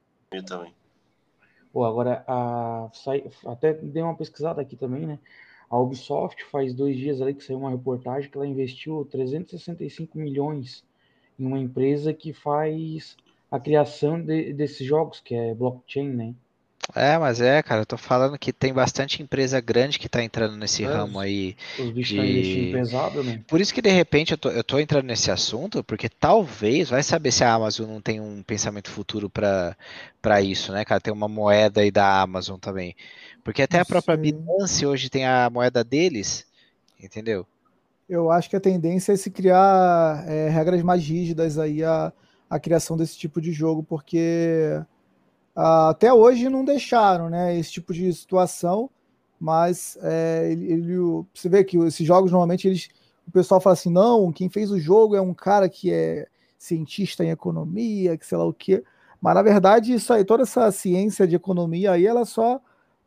[0.46, 0.74] também.
[1.72, 5.18] Pô, agora, a, sai- até dei uma pesquisada aqui também, né?
[5.70, 10.84] A Ubisoft faz dois dias ali que saiu uma reportagem que ela investiu 365 milhões
[11.38, 13.16] em uma empresa que faz
[13.50, 16.34] a criação de- desses jogos, que é blockchain, né?
[16.94, 20.56] É, mas é, cara, eu tô falando que tem bastante empresa grande que tá entrando
[20.56, 21.56] nesse É, ramo aí.
[21.76, 23.44] Os bichos estão De- pesado, né?
[23.46, 27.02] Por isso que de repente eu tô, eu tô entrando nesse assunto, porque talvez, vai
[27.02, 29.76] saber se a Amazon não tem um pensamento futuro pra
[30.22, 31.00] para isso, né, cara?
[31.00, 32.96] Tem uma moeda aí da Amazon também.
[33.46, 34.22] Porque até a própria sei.
[34.22, 36.46] Binance hoje tem a moeda deles,
[37.02, 37.46] entendeu?
[38.08, 42.12] Eu acho que a tendência é se criar é, regras mais rígidas aí a,
[42.48, 44.80] a criação desse tipo de jogo, porque
[45.56, 48.90] ah, até hoje não deixaram, né, esse tipo de situação,
[49.40, 50.96] mas é, ele, ele-
[51.34, 52.88] você vê que esses jogos normalmente eles,
[53.28, 56.26] o pessoal fala assim, não, quem fez o jogo é um cara que é
[56.58, 58.84] cientista em economia, que sei lá o quê,
[59.20, 62.60] mas na verdade isso aí, toda essa ciência de economia aí, ela só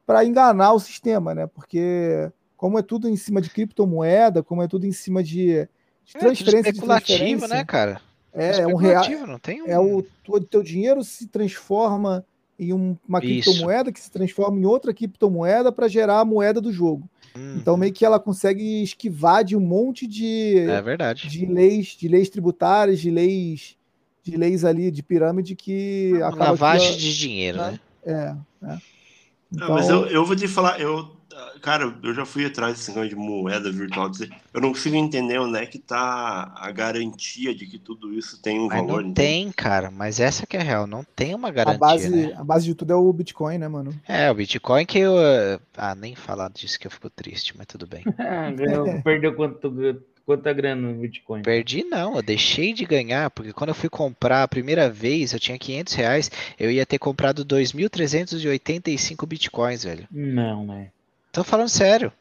[0.09, 4.67] para enganar o sistema, né, porque como é tudo em cima de criptomoeda, como é
[4.67, 5.67] tudo em cima de,
[6.03, 8.01] de É, transferência de transferência, né, cara?
[8.33, 9.67] é, é um real, especulativo, não tem um...
[9.67, 10.03] é o,
[10.49, 12.25] teu dinheiro se transforma
[12.57, 13.51] em um- uma Isso.
[13.51, 17.07] criptomoeda que se transforma em outra criptomoeda para gerar a moeda do jogo.
[17.37, 21.29] Hum, Então meio que ela consegue esquivar de um monte de, é verdade.
[21.29, 23.77] de leis, de leis tributárias, de leis,
[24.23, 27.79] de leis ali de pirâmide que lavagem de dinheiro, né?
[28.03, 28.35] né?
[28.63, 28.98] é, é.
[29.53, 31.17] Ah, Então, mas eu, eu vou te falar, eu,
[31.61, 34.11] cara, eu já fui atrás desse negócio de moeda virtual.
[34.53, 38.59] Eu não consigo entender onde é que tá a garantia de que tudo isso tem
[38.59, 39.03] um Mas valor.
[39.03, 39.89] não tem, cara.
[39.91, 40.87] Mas essa que é a real.
[40.87, 42.33] Não tem uma a garantia, base, né?
[42.35, 43.99] a base de tudo é o Bitcoin, né, mano?
[44.07, 45.15] É, o Bitcoin que eu...
[45.75, 48.03] Ah, nem falar disso que eu fico triste, mas tudo bem.
[49.03, 49.71] Perdeu quanto,
[50.29, 51.41] quanta grana no Bitcoin?
[51.41, 55.39] Perdi não, eu deixei de ganhar, porque quando eu fui comprar a primeira vez, eu
[55.39, 60.07] tinha 500 reais, eu ia ter comprado 2.385 bitcoins, velho.
[60.11, 60.91] Não, né?
[61.31, 62.13] Tô falando sério.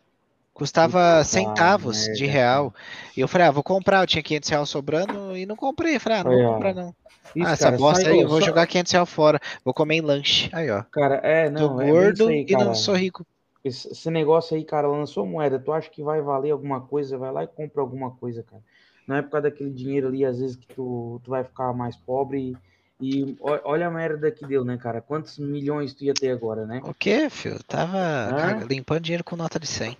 [0.54, 2.74] Custava centavos de merda, real.
[3.14, 5.96] E eu falei, ah, vou comprar, eu tinha 500 reais sobrando e não comprei.
[5.96, 6.94] Eu falei, ah, não Aí, vou comprar não.
[7.36, 9.38] Isso, ah, essa cara, bosta sai- aí, eu vou só- jogar 500 reais fora.
[9.62, 10.48] Vou comer em lanche.
[10.50, 10.82] Aí, ó.
[10.90, 13.26] Cara, é, Tô não, é bem gordo isso aí, e não sou rico.
[13.64, 17.44] Esse, negócio aí, cara, lançou moeda, tu acha que vai valer alguma coisa, vai lá
[17.44, 18.62] e compra alguma coisa, cara.
[19.06, 21.96] Não é por causa daquele dinheiro ali, às vezes, que tu, tu vai ficar mais
[21.96, 22.56] pobre
[23.00, 25.00] e, e olha a merda que deu, né, cara?
[25.00, 26.80] Quantos milhões tu ia ter agora, né?
[26.84, 27.62] O quê, filho?
[27.64, 29.96] Tava limpando dinheiro com nota de 100.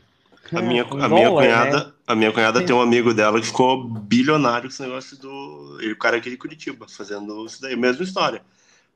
[0.53, 1.49] A minha, Com a minha dólar, né?
[1.49, 5.79] cunhada, a minha cunhada tem um amigo dela que ficou bilionário com esse negócio do.
[5.81, 8.41] Ele, o cara aqui de Curitiba, fazendo isso daí, mesma história.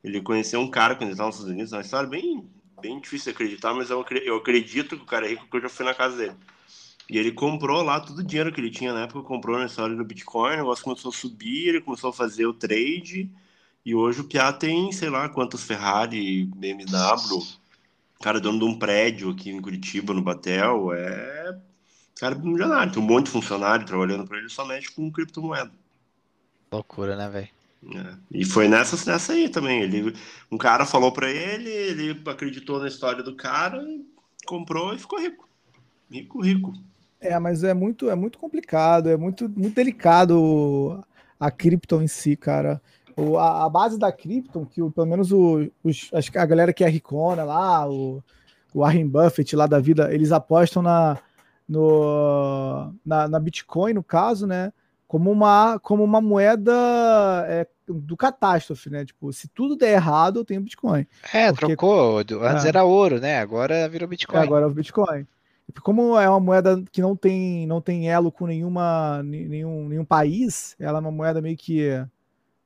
[0.02, 2.44] Ele conheceu um cara quando ele estava nos Estados Unidos, é uma história bem,
[2.82, 5.62] bem difícil acreditar, mas eu, acre- eu acredito que o cara é rico porque eu
[5.62, 6.36] já fui na casa dele.
[7.08, 9.94] E ele comprou lá todo o dinheiro que ele tinha na época, comprou na história
[9.94, 13.30] do Bitcoin, o negócio começou a subir, ele começou a fazer o trade,
[13.84, 17.42] e hoje o Piá tem, sei lá, quantos Ferrari, BMW,
[18.20, 21.58] cara dono de um prédio aqui em Curitiba, no Batel, é
[22.18, 25.72] cara milionário, tem um monte de funcionário trabalhando para ele, só mexe com criptomoeda.
[26.70, 27.48] Loucura, né, velho?
[27.84, 28.14] É.
[28.30, 29.82] E foi nessa, nessa aí também.
[29.82, 30.14] Ele,
[30.50, 33.82] um cara falou para ele, ele acreditou na história do cara,
[34.46, 35.48] comprou e ficou rico.
[36.10, 36.72] Rico, rico.
[37.20, 41.02] É, mas é muito, é muito complicado, é muito, muito delicado
[41.38, 42.80] a cripto em si, cara.
[43.16, 46.84] O, a, a base da cripto, que o, pelo menos o, os, a galera que
[46.84, 48.22] é ricona lá, o,
[48.74, 51.18] o Warren Buffett lá da vida, eles apostam na,
[51.68, 54.72] no, na, na Bitcoin, no caso, né?
[55.12, 56.72] Como uma, como uma moeda
[57.46, 59.04] é, do catástrofe, né?
[59.04, 61.06] Tipo, se tudo der errado, eu tenho Bitcoin.
[61.34, 62.20] É, Porque- trocou.
[62.20, 62.68] Antes Ah.
[62.68, 63.38] era ouro, né?
[63.38, 64.38] Agora virou É, Bitcoin.
[64.40, 65.26] agora é o Bitcoin.
[65.82, 70.04] Como é uma moeda que não tem, não tem elo com nenhuma, ne- nenhum, nenhum
[70.04, 71.88] país, ela é uma moeda meio que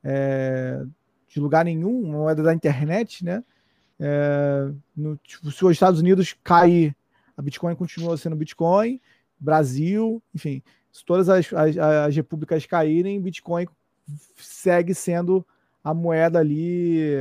[0.04, 0.82] é,
[1.26, 3.42] de lugar nenhum, uma moeda da internet, né?
[3.98, 6.94] É, no- tipo, se os Estados Unidos cair,
[7.36, 9.00] a Bitcoin continua sendo Bitcoin,
[9.36, 10.62] Brasil, enfim,
[10.96, 13.66] se todas as, as, as repúblicas caírem, Bitcoin
[14.34, 15.46] segue sendo
[15.84, 17.20] a moeda ali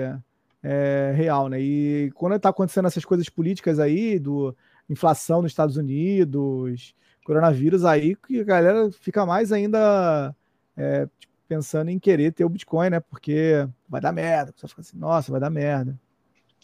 [0.63, 1.59] é, real, né?
[1.59, 4.55] E quando está acontecendo essas coisas políticas aí, do
[4.89, 6.95] inflação nos Estados Unidos,
[7.25, 10.33] coronavírus aí que a galera fica mais ainda
[10.77, 11.09] é,
[11.45, 13.01] pensando em querer ter o Bitcoin, né?
[13.01, 14.53] Porque vai dar merda.
[14.55, 15.99] Você fica assim, nossa, vai dar merda.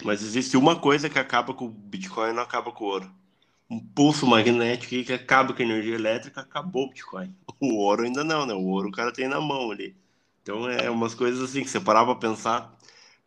[0.02, 3.21] Mas existe uma coisa que acaba com o Bitcoin e não acaba com o ouro.
[3.72, 7.34] Um pulso magnético que acaba com a energia elétrica, acabou o Bitcoin.
[7.62, 8.54] O ouro ainda não, né?
[8.54, 9.96] O ouro o cara tem na mão ali.
[10.42, 12.76] Então é umas coisas assim que você parar pra pensar.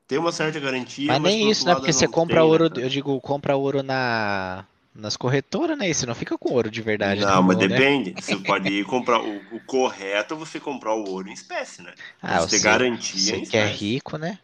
[0.09, 1.13] Tem uma certa garantia.
[1.13, 1.75] Mas, mas nem isso, né?
[1.75, 4.65] Porque você compra tem, ouro, né, eu digo, compra ouro na,
[4.95, 5.89] nas corretoras, né?
[5.89, 7.21] E você não fica com ouro de verdade.
[7.21, 7.69] Não, na mas mão, né?
[7.69, 8.15] depende.
[8.21, 11.95] Você pode ir comprar o, o correto, você comprar o ouro em espécie, né?
[12.23, 14.39] Ah, você você, garantia você que é rico, né?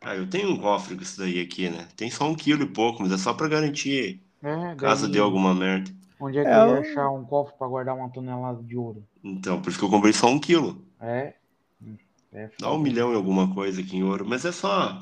[0.00, 1.88] Ah, eu tenho um cofre com isso daí aqui, né?
[1.96, 5.54] Tem só um quilo e pouco, mas é só pra garantir É, caso dê alguma
[5.54, 5.90] merda.
[6.20, 9.02] Onde é que É, eu ia achar um cofre pra guardar uma tonelada de ouro?
[9.22, 10.84] Então, por isso que eu comprei só um quilo.
[11.00, 11.34] É.
[11.82, 11.96] Hum,
[12.32, 14.26] é Dá um milhão e alguma coisa aqui em ouro.
[14.26, 14.98] Mas é só.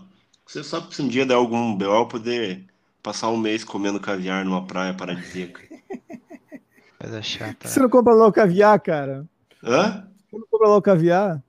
[0.46, 2.66] Você só se um dia der algum BO poder
[3.02, 5.60] passar um mês comendo caviar numa praia paradisíaca.
[7.00, 7.66] Coisa chata.
[7.66, 9.26] Você não compra lá o caviar, cara?
[9.62, 10.08] Hã?
[10.30, 11.42] Você não compra lá o caviar?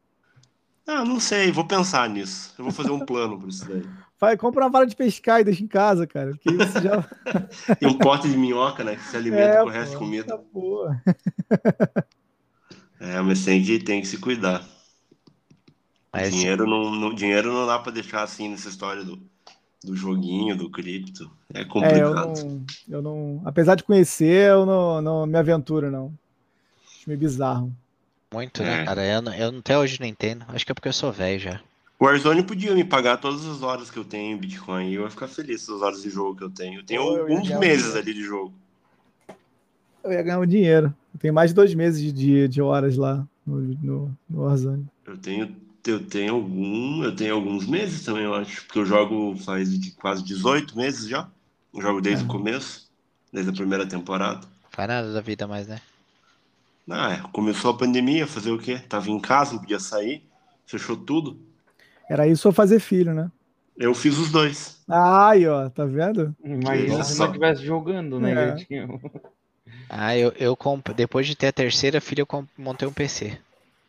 [0.87, 2.53] Ah, não sei, vou pensar nisso.
[2.57, 3.83] Eu vou fazer um plano pra isso daí.
[4.23, 6.31] Vai, compra uma vara de pescar e deixa em casa, cara.
[6.31, 7.03] Porque já.
[7.81, 8.95] E um pote de minhoca, né?
[8.95, 10.37] Que se alimenta É, com o resto de comida.
[10.37, 11.01] tá boa.
[12.99, 14.65] É, mas tem que, tem que se cuidar.
[16.11, 19.19] Mas Dinheiro não, não- dinheiro não dá pra deixar assim nessa história do,
[19.83, 21.29] do joguinho, do cripto.
[21.53, 22.13] É É, eu complicado.
[22.45, 23.41] não, eu não.
[23.43, 26.13] Apesar de conhecer, eu não, não me aventuro, não.
[26.87, 27.73] Acho meio bizarro.
[28.33, 28.85] muito, né, É.
[28.85, 29.05] cara?
[29.05, 30.45] Eu, eu até hoje não entendo.
[30.47, 31.59] Acho que é porque eu sou velho já.
[31.99, 35.03] O Warzone podia me pagar todas as horas que eu tenho em Bitcoin e eu
[35.03, 36.79] ia ficar feliz com as horas de jogo que eu tenho.
[36.81, 38.53] Eu tenho eu alguns meses ali de jogo.
[40.03, 40.93] Eu ia ganhar um dinheiro.
[41.13, 44.85] Eu tenho mais de dois meses de, de, de horas lá no, no, no Warzone.
[45.05, 45.55] Eu tenho,
[45.87, 49.91] eu tenho algum, eu tenho alguns meses também, eu acho, porque eu jogo faz de
[49.91, 51.29] quase 18 meses já.
[51.73, 52.27] Eu jogo desde É.
[52.27, 52.91] o começo,
[53.31, 54.45] desde a primeira temporada.
[54.71, 55.79] Faz nada da vida mais, né?
[56.89, 58.77] Ah, é, começou a pandemia, fazer o quê?
[58.77, 60.21] Tava em casa, não podia sair,
[60.65, 61.39] fechou tudo.
[62.13, 63.31] Era isso ou fazer filho, né?
[63.75, 64.79] Eu fiz os dois.
[64.87, 66.35] Ai, ó, tá vendo?
[66.43, 67.23] Imagina se só.
[67.23, 68.33] não estivesse jogando, né?
[68.33, 68.49] É.
[68.51, 68.87] Eu tinha-
[69.89, 70.89] Ah, eu, eu comp...
[70.89, 73.35] depois de ter a terceira filha, eu comp- montei um PC.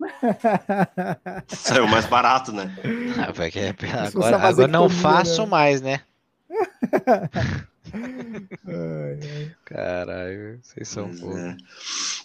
[1.49, 2.75] Saiu mais barato, né?
[3.19, 5.49] Ah, porque você agora, agora não comida, faço né?
[5.49, 6.01] mais, né?
[9.65, 11.37] Caralho, vocês são fofos.
[11.37, 11.57] é.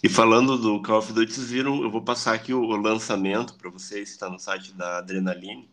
[0.02, 3.54] E falando do Call of Duty, vocês viram, eu vou passar aqui o, o lançamento
[3.54, 5.69] para vocês, está no site da Adrenaline.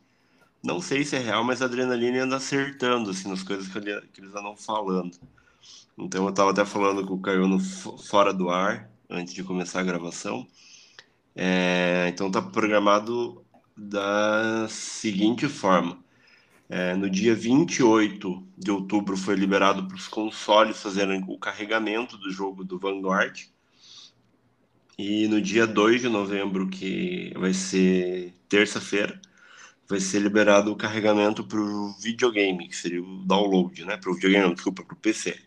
[0.68, 4.02] Não sei se é real, mas a Adrenaline anda acertando assim, nas coisas que, ele-
[4.14, 5.18] que eles andam falando.
[5.98, 9.44] Então eu estava até falando com o Caio no fo- fora do ar, antes de
[9.44, 10.48] começar a gravação.
[11.36, 13.46] É, então tá programado
[13.78, 16.00] da seguinte forma.
[16.70, 22.32] É, no dia 28 de outubro foi liberado para os consoles fazerem o carregamento do
[22.32, 23.48] jogo do Vanguard.
[24.98, 29.20] E no dia 2 de novembro, que vai ser terça-feira,
[29.88, 33.98] vai ser liberado o carregamento para o videogame, que seria o download, né?
[33.98, 35.40] Para o videogame, não, desculpa, para o PC.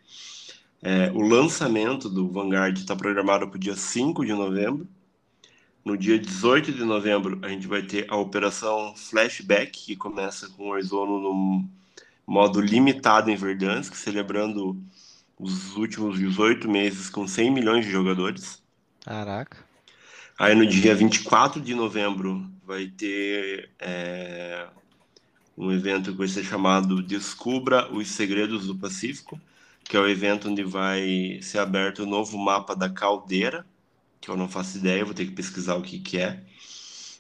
[0.83, 4.89] É, o lançamento do Vanguard está programado para o dia 5 de novembro.
[5.85, 10.65] No dia 18 de novembro, a gente vai ter a operação Flashback, que começa com
[10.65, 11.69] o Warzone no
[12.27, 14.81] modo limitado em Verdansk, celebrando
[15.39, 18.63] os últimos 18 meses com 100 milhões de jogadores.
[19.05, 19.70] Caraca.
[20.41, 24.67] Aí no dia 24 de novembro vai ter é,
[25.55, 29.39] um evento que vai ser chamado Descubra os Segredos do Pacífico,
[29.85, 33.67] que é o evento onde vai ser aberto o novo mapa da Caldeira,
[34.19, 36.43] que eu não faço ideia, vou ter que pesquisar o que, que é.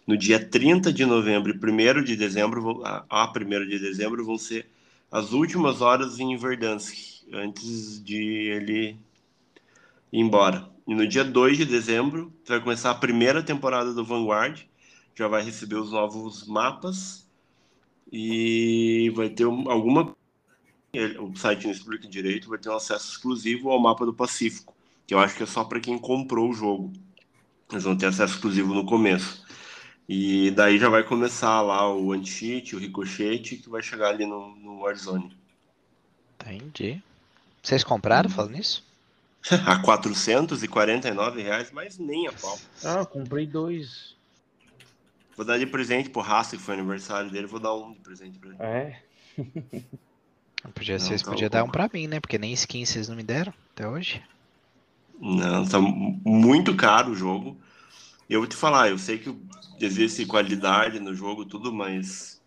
[0.06, 4.66] No dia 30 de novembro e 1 de dezembro, a 1 de dezembro, vão ser
[5.12, 6.96] as últimas horas em Verdansk,
[7.34, 8.96] antes de ele
[10.10, 10.70] ir embora.
[10.90, 14.62] E no dia 2 de dezembro, vai começar a primeira temporada do Vanguard,
[15.14, 17.28] já vai receber os novos mapas
[18.12, 20.16] e vai ter um- alguma.
[21.20, 24.74] O site não explica direito, vai ter um acesso exclusivo ao mapa do Pacífico,
[25.06, 26.92] que eu acho que é só para quem comprou o jogo.
[27.70, 29.44] Eles vão ter acesso exclusivo no começo.
[30.08, 34.56] E daí já vai começar lá o anti-cheat, o ricochete, que vai chegar ali no,
[34.56, 35.36] no Warzone.
[36.40, 37.02] Entendi.
[37.62, 38.30] Vocês compraram Uhum.
[38.30, 38.89] falando nisso?
[39.66, 42.58] a 449 reais, mas nem a pau.
[42.84, 44.16] Ah, comprei dois.
[45.36, 48.38] Vou dar de presente pro Rasta, que foi aniversário dele, vou dar um de presente
[48.38, 48.58] pra ele.
[48.62, 49.02] É.
[50.74, 52.20] Podia, Não, vocês tá podiam um dar um pra mim, né?
[52.20, 54.22] Porque nem skin vocês não me deram até hoje.
[55.18, 57.58] Não, tá mu- muito caro o jogo.
[58.28, 59.34] Eu vou te falar, eu sei que
[59.80, 62.39] existe qualidade no jogo, tudo, mas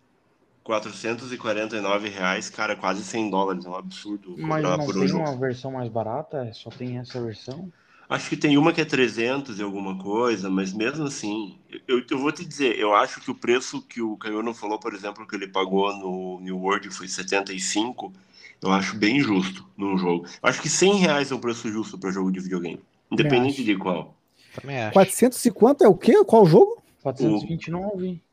[0.64, 5.24] 449 reais, cara, quase 100 dólares, é um absurdo Mas não por um tem jogo.
[5.24, 6.52] uma versão mais barata?
[6.54, 7.72] Só tem essa versão?
[8.10, 11.58] Acho que tem uma que é 300 e alguma coisa, mas mesmo assim,
[11.88, 14.94] eu, eu vou te dizer, eu acho que o preço que o não falou, por
[14.94, 18.14] exemplo, que ele pagou no New World foi 75,
[18.62, 20.26] eu acho bem justo num jogo.
[20.26, 22.80] Eu acho que 100 reais é um preço justo para jogo de videogame,
[23.12, 24.16] independente de qual.
[24.54, 24.94] Também acho.
[24.94, 26.24] 450 é o quê?
[26.24, 26.82] Qual jogo?
[27.02, 28.22] 429.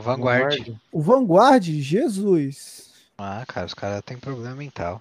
[0.00, 0.74] Vanguard.
[0.90, 2.92] O Vanguard, Jesus.
[3.16, 5.00] Ah, cara, os caras têm problema mental.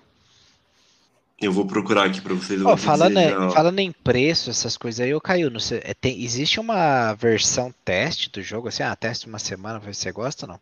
[1.42, 2.62] Eu vou procurar aqui para vocês.
[2.62, 3.50] te falando, dizer já.
[3.50, 5.50] falando em preço, essas coisas aí, eu caiu.
[5.50, 9.80] Não sei, é, tem, existe uma versão teste do jogo, assim, ah, teste uma semana,
[9.80, 10.60] ver se você gosta ou não?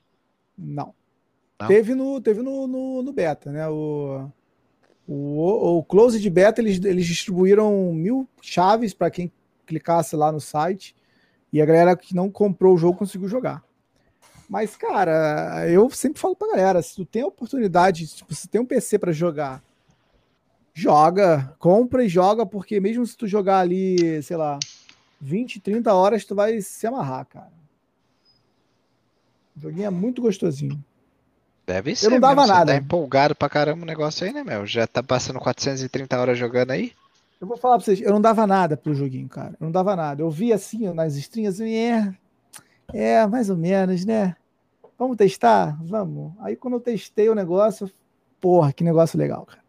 [0.57, 0.95] Não.
[1.59, 1.67] Não?
[1.67, 3.67] Teve, no, teve no, no, no beta, né?
[3.67, 4.27] O,
[5.07, 9.31] o, o Close de beta, eles, eles distribuíram mil chaves para quem
[9.67, 10.95] clicasse lá no site.
[11.53, 13.63] E a galera que não comprou o jogo conseguiu jogar.
[14.51, 18.59] Mas, cara, eu sempre falo pra galera: se tu tem a oportunidade, tipo, se tem
[18.59, 19.63] um PC para jogar,
[20.73, 24.59] joga, compra e joga, porque mesmo se tu jogar ali, sei lá,
[25.21, 27.53] 20, 30 horas, tu vai se amarrar, cara.
[29.55, 30.83] O joguinho é muito gostosinho.
[31.65, 32.09] Deve ser.
[32.09, 32.73] não dava mesmo, você nada.
[32.73, 34.65] Tá empolgado pra caramba o negócio aí, né, meu?
[34.65, 36.91] Já tá passando 430 horas jogando aí?
[37.39, 39.55] Eu vou falar pra vocês, eu não dava nada pro joguinho, cara.
[39.61, 40.21] Eu não dava nada.
[40.21, 42.13] Eu vi assim nas streams, e é,
[42.93, 44.35] é, mais ou menos, né?
[45.01, 45.75] Vamos testar?
[45.83, 46.31] Vamos.
[46.41, 47.89] Aí quando eu testei o negócio,
[48.39, 49.63] porra, que negócio legal, cara.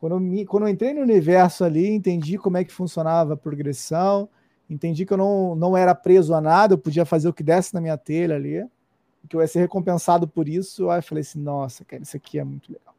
[0.00, 3.36] Quando eu, me, quando eu entrei no universo ali, entendi como é que funcionava a
[3.36, 4.30] progressão,
[4.70, 7.74] entendi que eu não, não era preso a nada, eu podia fazer o que desse
[7.74, 8.66] na minha telha ali,
[9.28, 10.88] que eu ia ser recompensado por isso.
[10.88, 12.94] Aí eu falei assim, nossa, cara, isso aqui é muito legal.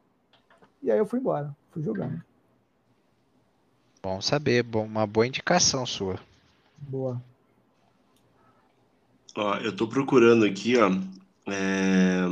[0.80, 2.22] E aí eu fui embora, fui jogando.
[4.00, 6.20] Bom saber, bom, uma boa indicação sua.
[6.78, 7.20] Boa.
[9.36, 10.88] Ó, eu tô procurando aqui, ó.
[11.46, 12.22] É,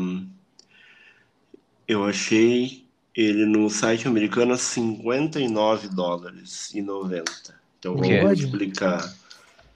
[1.86, 2.84] Eu achei
[3.14, 7.30] ele no site americano a 59 dólares e 90.
[7.78, 8.20] Então O vamos quê?
[8.20, 9.12] multiplicar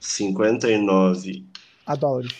[0.00, 1.44] 59
[1.86, 2.32] A dólares.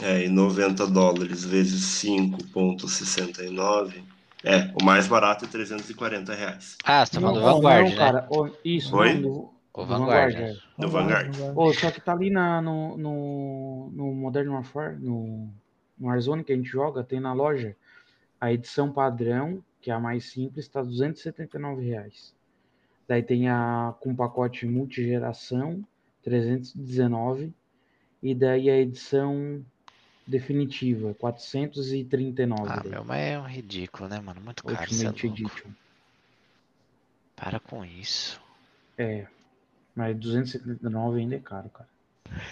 [0.00, 4.02] é, e 90 dólares vezes 5,69.
[4.44, 6.76] É, o mais barato é 340 reais.
[6.84, 7.96] Ah, você tá falando do Vanguard, não, né?
[7.96, 8.26] cara.
[8.30, 9.14] Ô, isso, Oi?
[9.14, 9.30] não, do,
[9.74, 10.40] O do Vanguard, é.
[10.52, 10.56] né?
[10.78, 11.36] Do Vanguard.
[11.54, 15.50] Ô, só que tá ali na, no, no, no Modern Warfare, no,
[15.98, 17.76] no Warzone que a gente joga, tem na loja
[18.40, 22.34] a edição padrão, que é a mais simples, tá 279 reais.
[23.08, 25.84] Daí tem a com pacote multigeração,
[26.22, 27.52] 319.
[28.22, 29.64] E daí a edição
[30.26, 32.62] definitiva, 439.
[32.68, 32.90] Ah, daí.
[32.90, 34.40] meu, mas é um ridículo, né, mano?
[34.40, 35.42] Muito caro, é Ultimate louco.
[35.42, 35.70] Edition.
[37.36, 38.40] Para com isso.
[38.98, 39.26] É,
[39.94, 41.88] mas 279 ainda é caro, cara.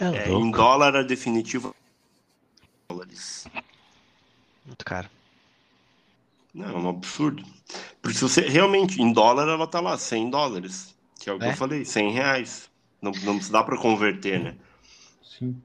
[0.01, 1.75] É, em dólar a definitiva
[3.05, 3.47] dólares.
[4.67, 5.09] Muito caro.
[6.55, 7.43] Não, é um absurdo.
[8.01, 10.95] Porque se você realmente, em dólar, ela tá lá, 100 dólares.
[11.19, 11.51] Que é o que É?
[11.51, 12.71] eu falei, 100 reais.
[13.03, 14.55] Não, não dá pra converter, né?
[15.39, 15.61] Sim.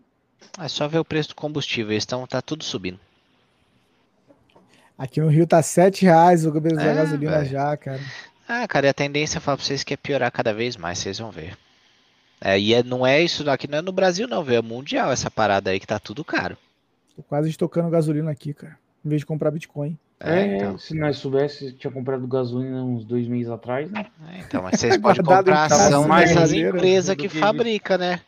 [0.58, 3.00] É só ver o preço do combustível, eles estão tá tudo subindo.
[4.98, 7.50] Aqui no Rio tá 7 reais o preço da É, gasolina velho.
[7.50, 8.02] já, cara.
[8.48, 10.98] Ah, cara, e a tendência é falar pra vocês que é piorar cada vez mais,
[11.00, 11.58] vocês vão ver.
[12.42, 14.56] É, e é- não é isso daqui, não é no Brasil não, viu?
[14.56, 16.58] É mundial essa parada aí que tá tudo caro.
[17.20, 18.78] Tô quase estocando gasolina aqui, cara.
[19.06, 19.98] Em vez de comprar Bitcoin.
[20.22, 20.78] É, É, então.
[20.78, 24.06] se nós soubesse, tinha comprado gasolina uns dois meses atrás, né?
[24.32, 27.98] É, então, mas vocês podem comprar casa, ação mais dessas geladeira, empresas que que- fabrica,
[27.98, 28.22] né?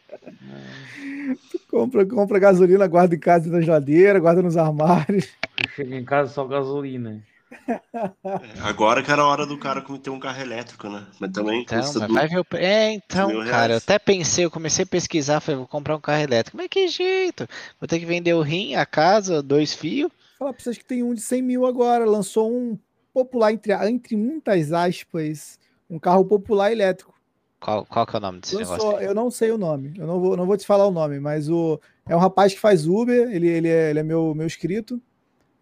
[1.69, 5.29] Compra, compra gasolina, guarda em casa na geladeira, guarda nos armários.
[5.63, 7.21] Eu chego em casa só gasolina.
[8.63, 11.05] Agora que era a hora do cara ter um carro elétrico, né?
[11.19, 12.45] Mas também Então, custa mas vai ver o...
[12.45, 13.77] pre- É, então, cara, eu reais.
[13.77, 16.57] até pensei, eu comecei a pesquisar, falei, vou comprar um carro elétrico.
[16.57, 17.47] Mas que jeito?
[17.79, 20.11] Vou ter que vender o rim, a casa, dois fios.
[20.37, 22.05] Falar pra vocês que tem um de 100 mil agora.
[22.05, 22.77] Lançou um
[23.13, 27.13] popular, entre, entre muitas aspas, um carro popular elétrico.
[27.59, 28.87] Qual, qual que é o nome desse negócio?
[28.87, 29.93] Lançou, eu não sei o nome.
[29.97, 32.59] Eu não vou, não vou te falar o nome, mas o, é um rapaz que
[32.59, 33.29] faz Uber.
[33.31, 34.99] Ele, ele, é, ele é meu, meu inscrito.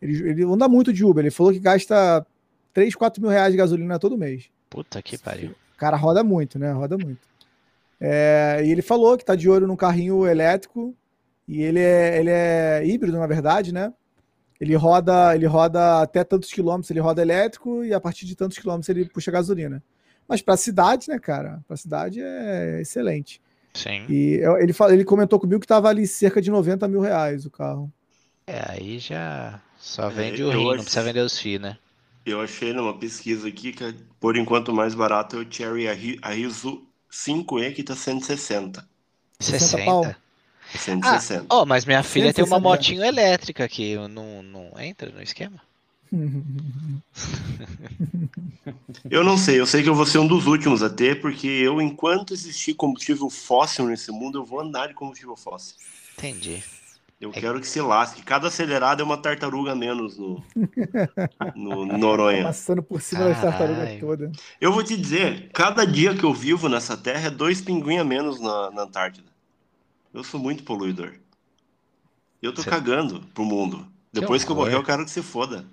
[0.02, 1.24] Ele, ele anda muito de Uber.
[1.24, 2.26] Ele falou que gasta
[2.74, 4.50] 3, 4 mil reais de gasolina todo mês.
[4.70, 5.52] Puta que pariu.
[5.52, 6.72] O cara roda muito, né?
[6.72, 7.28] Roda muito.
[8.00, 10.96] É, e ele falou que tá de olho num carrinho elétrico.
[11.48, 13.92] E ele é, ele é híbrido, na verdade, né?
[14.60, 18.58] Ele roda, ele roda até tantos quilômetros, ele roda elétrico e a partir de tantos
[18.58, 19.82] quilômetros ele puxa gasolina.
[20.28, 21.60] Mas para cidade, né, cara?
[21.68, 23.42] Para cidade é excelente.
[23.74, 24.06] Sim.
[24.10, 27.92] E ele, ele comentou comigo que tava ali cerca de 90 mil reais o carro.
[28.46, 31.78] É, aí já só vende É, o rim, não acho- precisa vender os fios, né?
[32.26, 35.88] Eu achei numa pesquisa aqui que, por enquanto, o mais barato é o Cherry
[36.22, 38.88] Arizo 5E, que tá 160.
[39.40, 40.04] 60 pau?
[40.72, 40.78] 60?
[40.78, 41.46] 160.
[41.50, 45.62] Oh, mas minha filha tem uma 160 motinho elétrica aqui, não, não entra no esquema?
[49.10, 51.48] Eu não sei, eu sei que eu vou ser um dos últimos a ter, porque
[51.48, 55.76] eu, enquanto existir combustível fóssil nesse mundo, eu vou andar de combustível fóssil.
[56.18, 56.64] Entendi.
[57.20, 58.22] Eu quero que se lasque.
[58.24, 60.18] Cada acelerada é uma tartaruga menos
[61.56, 62.44] no, no Noronha.
[62.44, 64.00] Passando por cima das tartarugas Caralho.
[64.00, 64.32] todas.
[64.60, 68.04] Eu vou te dizer, cada dia que eu vivo nessa terra é dois pinguins a
[68.06, 69.28] menos na, na Antártida.
[70.14, 71.14] Eu sou muito poluidor.
[72.42, 73.86] Eu tô Cê- cagando pro mundo.
[74.14, 74.68] Depois que eu horror.
[74.68, 75.66] morrer, eu quero que se foda.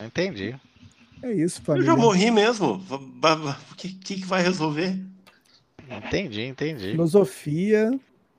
[0.00, 0.54] Entendi.
[1.22, 1.86] É isso, Eu família.
[1.86, 2.84] já morri mesmo.
[2.90, 5.00] O que, que, que vai resolver?
[5.88, 6.90] Entendi, entendi.
[6.90, 7.98] Filosofia,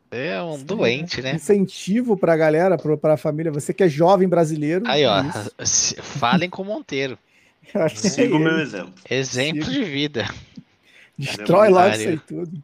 [0.10, 1.36] É um doente, né?
[1.36, 3.51] incentivo pra galera, pra família.
[3.51, 4.86] Você que é jovem brasileiro.
[4.88, 5.20] Aí, ó.
[5.22, 5.66] é
[6.01, 7.18] Falem com o Monteiro.
[7.70, 8.93] Que é Siga o meu exemplo.
[9.10, 9.76] Exemplo Siga.
[9.78, 10.26] de vida.
[11.18, 11.99] Destrói logo Pariu.
[11.99, 12.64] isso aí tudo.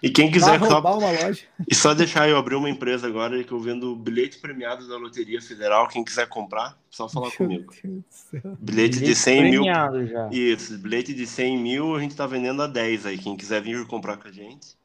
[0.00, 0.58] E quem quiser.
[0.60, 1.40] só- roubar uma loja.
[1.68, 5.40] E só deixar eu abrir uma empresa agora que eu vendo bilhete premiado da Loteria
[5.40, 5.88] Federal.
[5.88, 7.72] Quem quiser comprar, só falar Meu comigo.
[7.82, 8.56] Deus do céu.
[8.60, 9.64] Bilhete de Bilhete 100 mil.
[9.64, 10.28] já.
[10.30, 13.18] Isso, bilhete de 100 mil a gente tá vendendo a 10 aí.
[13.18, 14.76] Quem quiser vir comprar com a gente.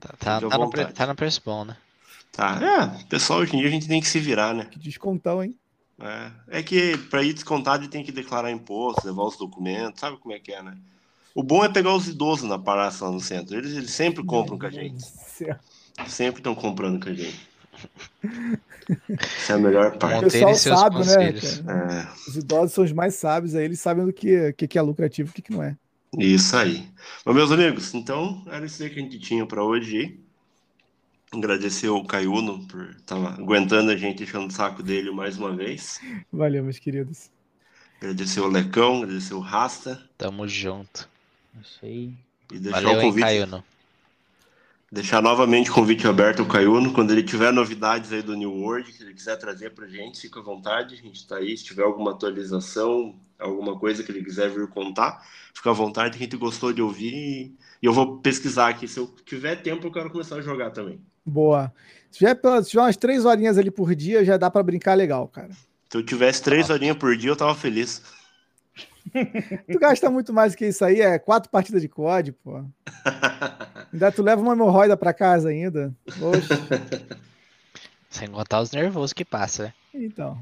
[0.00, 1.76] Tá, tá, tá no, tá no preço bom, né?
[2.32, 2.60] Tá.
[2.62, 4.64] É, pessoal, hoje em dia a gente tem que se virar, né?
[4.64, 5.56] Que descontão, hein?
[6.00, 10.32] É, é que pra ir descontado tem que declarar imposto, levar os documentos, sabe como
[10.34, 10.76] é que é, né?
[11.34, 13.56] O bom é pegar os idosos na praça lá no centro.
[13.56, 15.04] Eles, eles sempre compram com a Meu gente.
[16.06, 17.48] Sempre estão comprando com a gente.
[19.18, 20.24] Essa é a melhor O parte.
[20.24, 21.28] Monteiro pessoal sabe, né?
[21.28, 24.82] É, Os idosos são os mais sábios aí, eles sabem do que, que, que é
[24.82, 25.76] lucrativo e o que, que não é.
[26.16, 26.88] Isso aí.
[27.24, 29.98] Mas, meus amigos, então era isso aí que a gente tinha pra hoje.
[29.98, 30.28] aí.
[31.30, 36.00] Agradecer ao Caiuno por estar aguentando a gente, enchendo o saco dele mais uma vez.
[36.32, 37.30] Valeu, meus queridos.
[38.00, 40.08] Agradecer o Lecão, agradecer o Rasta.
[40.16, 41.08] Tamo junto.
[41.60, 42.14] Isso aí.
[42.50, 43.24] E deixar Valeu, o hein, convite.
[43.24, 43.64] Caiuno.
[44.90, 46.94] Deixar novamente o convite aberto ao Caiuno.
[46.94, 50.40] Quando ele tiver novidades aí do New World, que ele quiser trazer pra gente, fica
[50.40, 50.94] à vontade.
[50.94, 51.54] A gente tá aí.
[51.58, 55.24] Se tiver alguma atualização, alguma coisa que ele quiser vir contar,
[55.54, 56.16] fica à vontade.
[56.16, 58.88] A gente gostou de ouvir e eu vou pesquisar aqui.
[58.88, 61.00] Se eu tiver tempo, eu quero começar a jogar também.
[61.24, 61.72] Boa.
[62.10, 65.28] Se tiver, se tiver umas três horinhas ali por dia, já dá pra brincar legal,
[65.28, 65.50] cara.
[65.90, 68.02] Se eu tivesse três horinhas por dia, eu tava feliz.
[69.72, 72.62] Tu gasta muito mais do que isso aí, é quatro partidas de COD, pô.
[73.92, 75.94] Ainda tu leva uma hemorroida pra casa ainda.
[76.20, 76.48] Oxe.
[78.10, 79.74] Sem contar os nervosos que passa, né?
[79.94, 80.38] Então.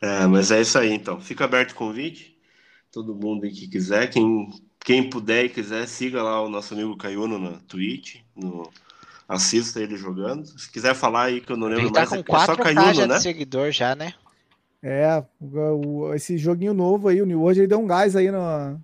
[0.00, 1.20] É, mas é isso aí, então.
[1.20, 2.36] Fica aberto o convite.
[2.92, 4.08] Todo mundo que quiser.
[4.08, 4.48] Quem,
[4.84, 8.20] quem puder e quiser, siga lá o nosso amigo Caiuno na Twitch.
[8.36, 8.70] No...
[9.26, 10.46] Assista ele jogando.
[10.46, 12.54] Se quiser falar aí, que eu não lembro Ele tá mais, com é é só
[12.54, 13.16] 4K Caiuno, já né?
[13.16, 14.14] de seguidor já, né?
[14.82, 18.30] É, o- o- esse joguinho novo aí, o New World, ele deu um gás aí
[18.30, 18.78] na,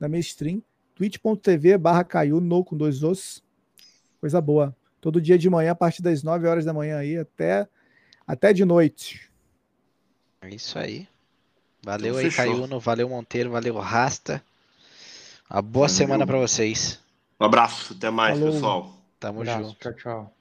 [0.00, 0.60] na minha stream.
[0.96, 3.42] twitch.tv barra Caiuno com dois ossos.
[4.20, 4.76] Coisa boa.
[5.00, 7.68] Todo dia de manhã, a partir das 9 horas da manhã aí, até,
[8.26, 9.30] até de noite.
[10.44, 11.08] É isso aí.
[11.82, 12.30] Valeu Então, aí.
[12.30, 12.78] Caiuno.
[12.80, 13.50] Valeu, Monteiro.
[13.50, 14.42] Valeu, Rasta.
[15.50, 15.96] Uma boa Valeu.
[15.96, 17.00] semana pra vocês.
[17.40, 18.52] Um abraço, até mais, Falou.
[18.52, 18.92] pessoal.
[19.18, 19.68] Tamo Abraço.
[19.68, 19.78] junto.
[19.80, 20.32] Tchau, tchau.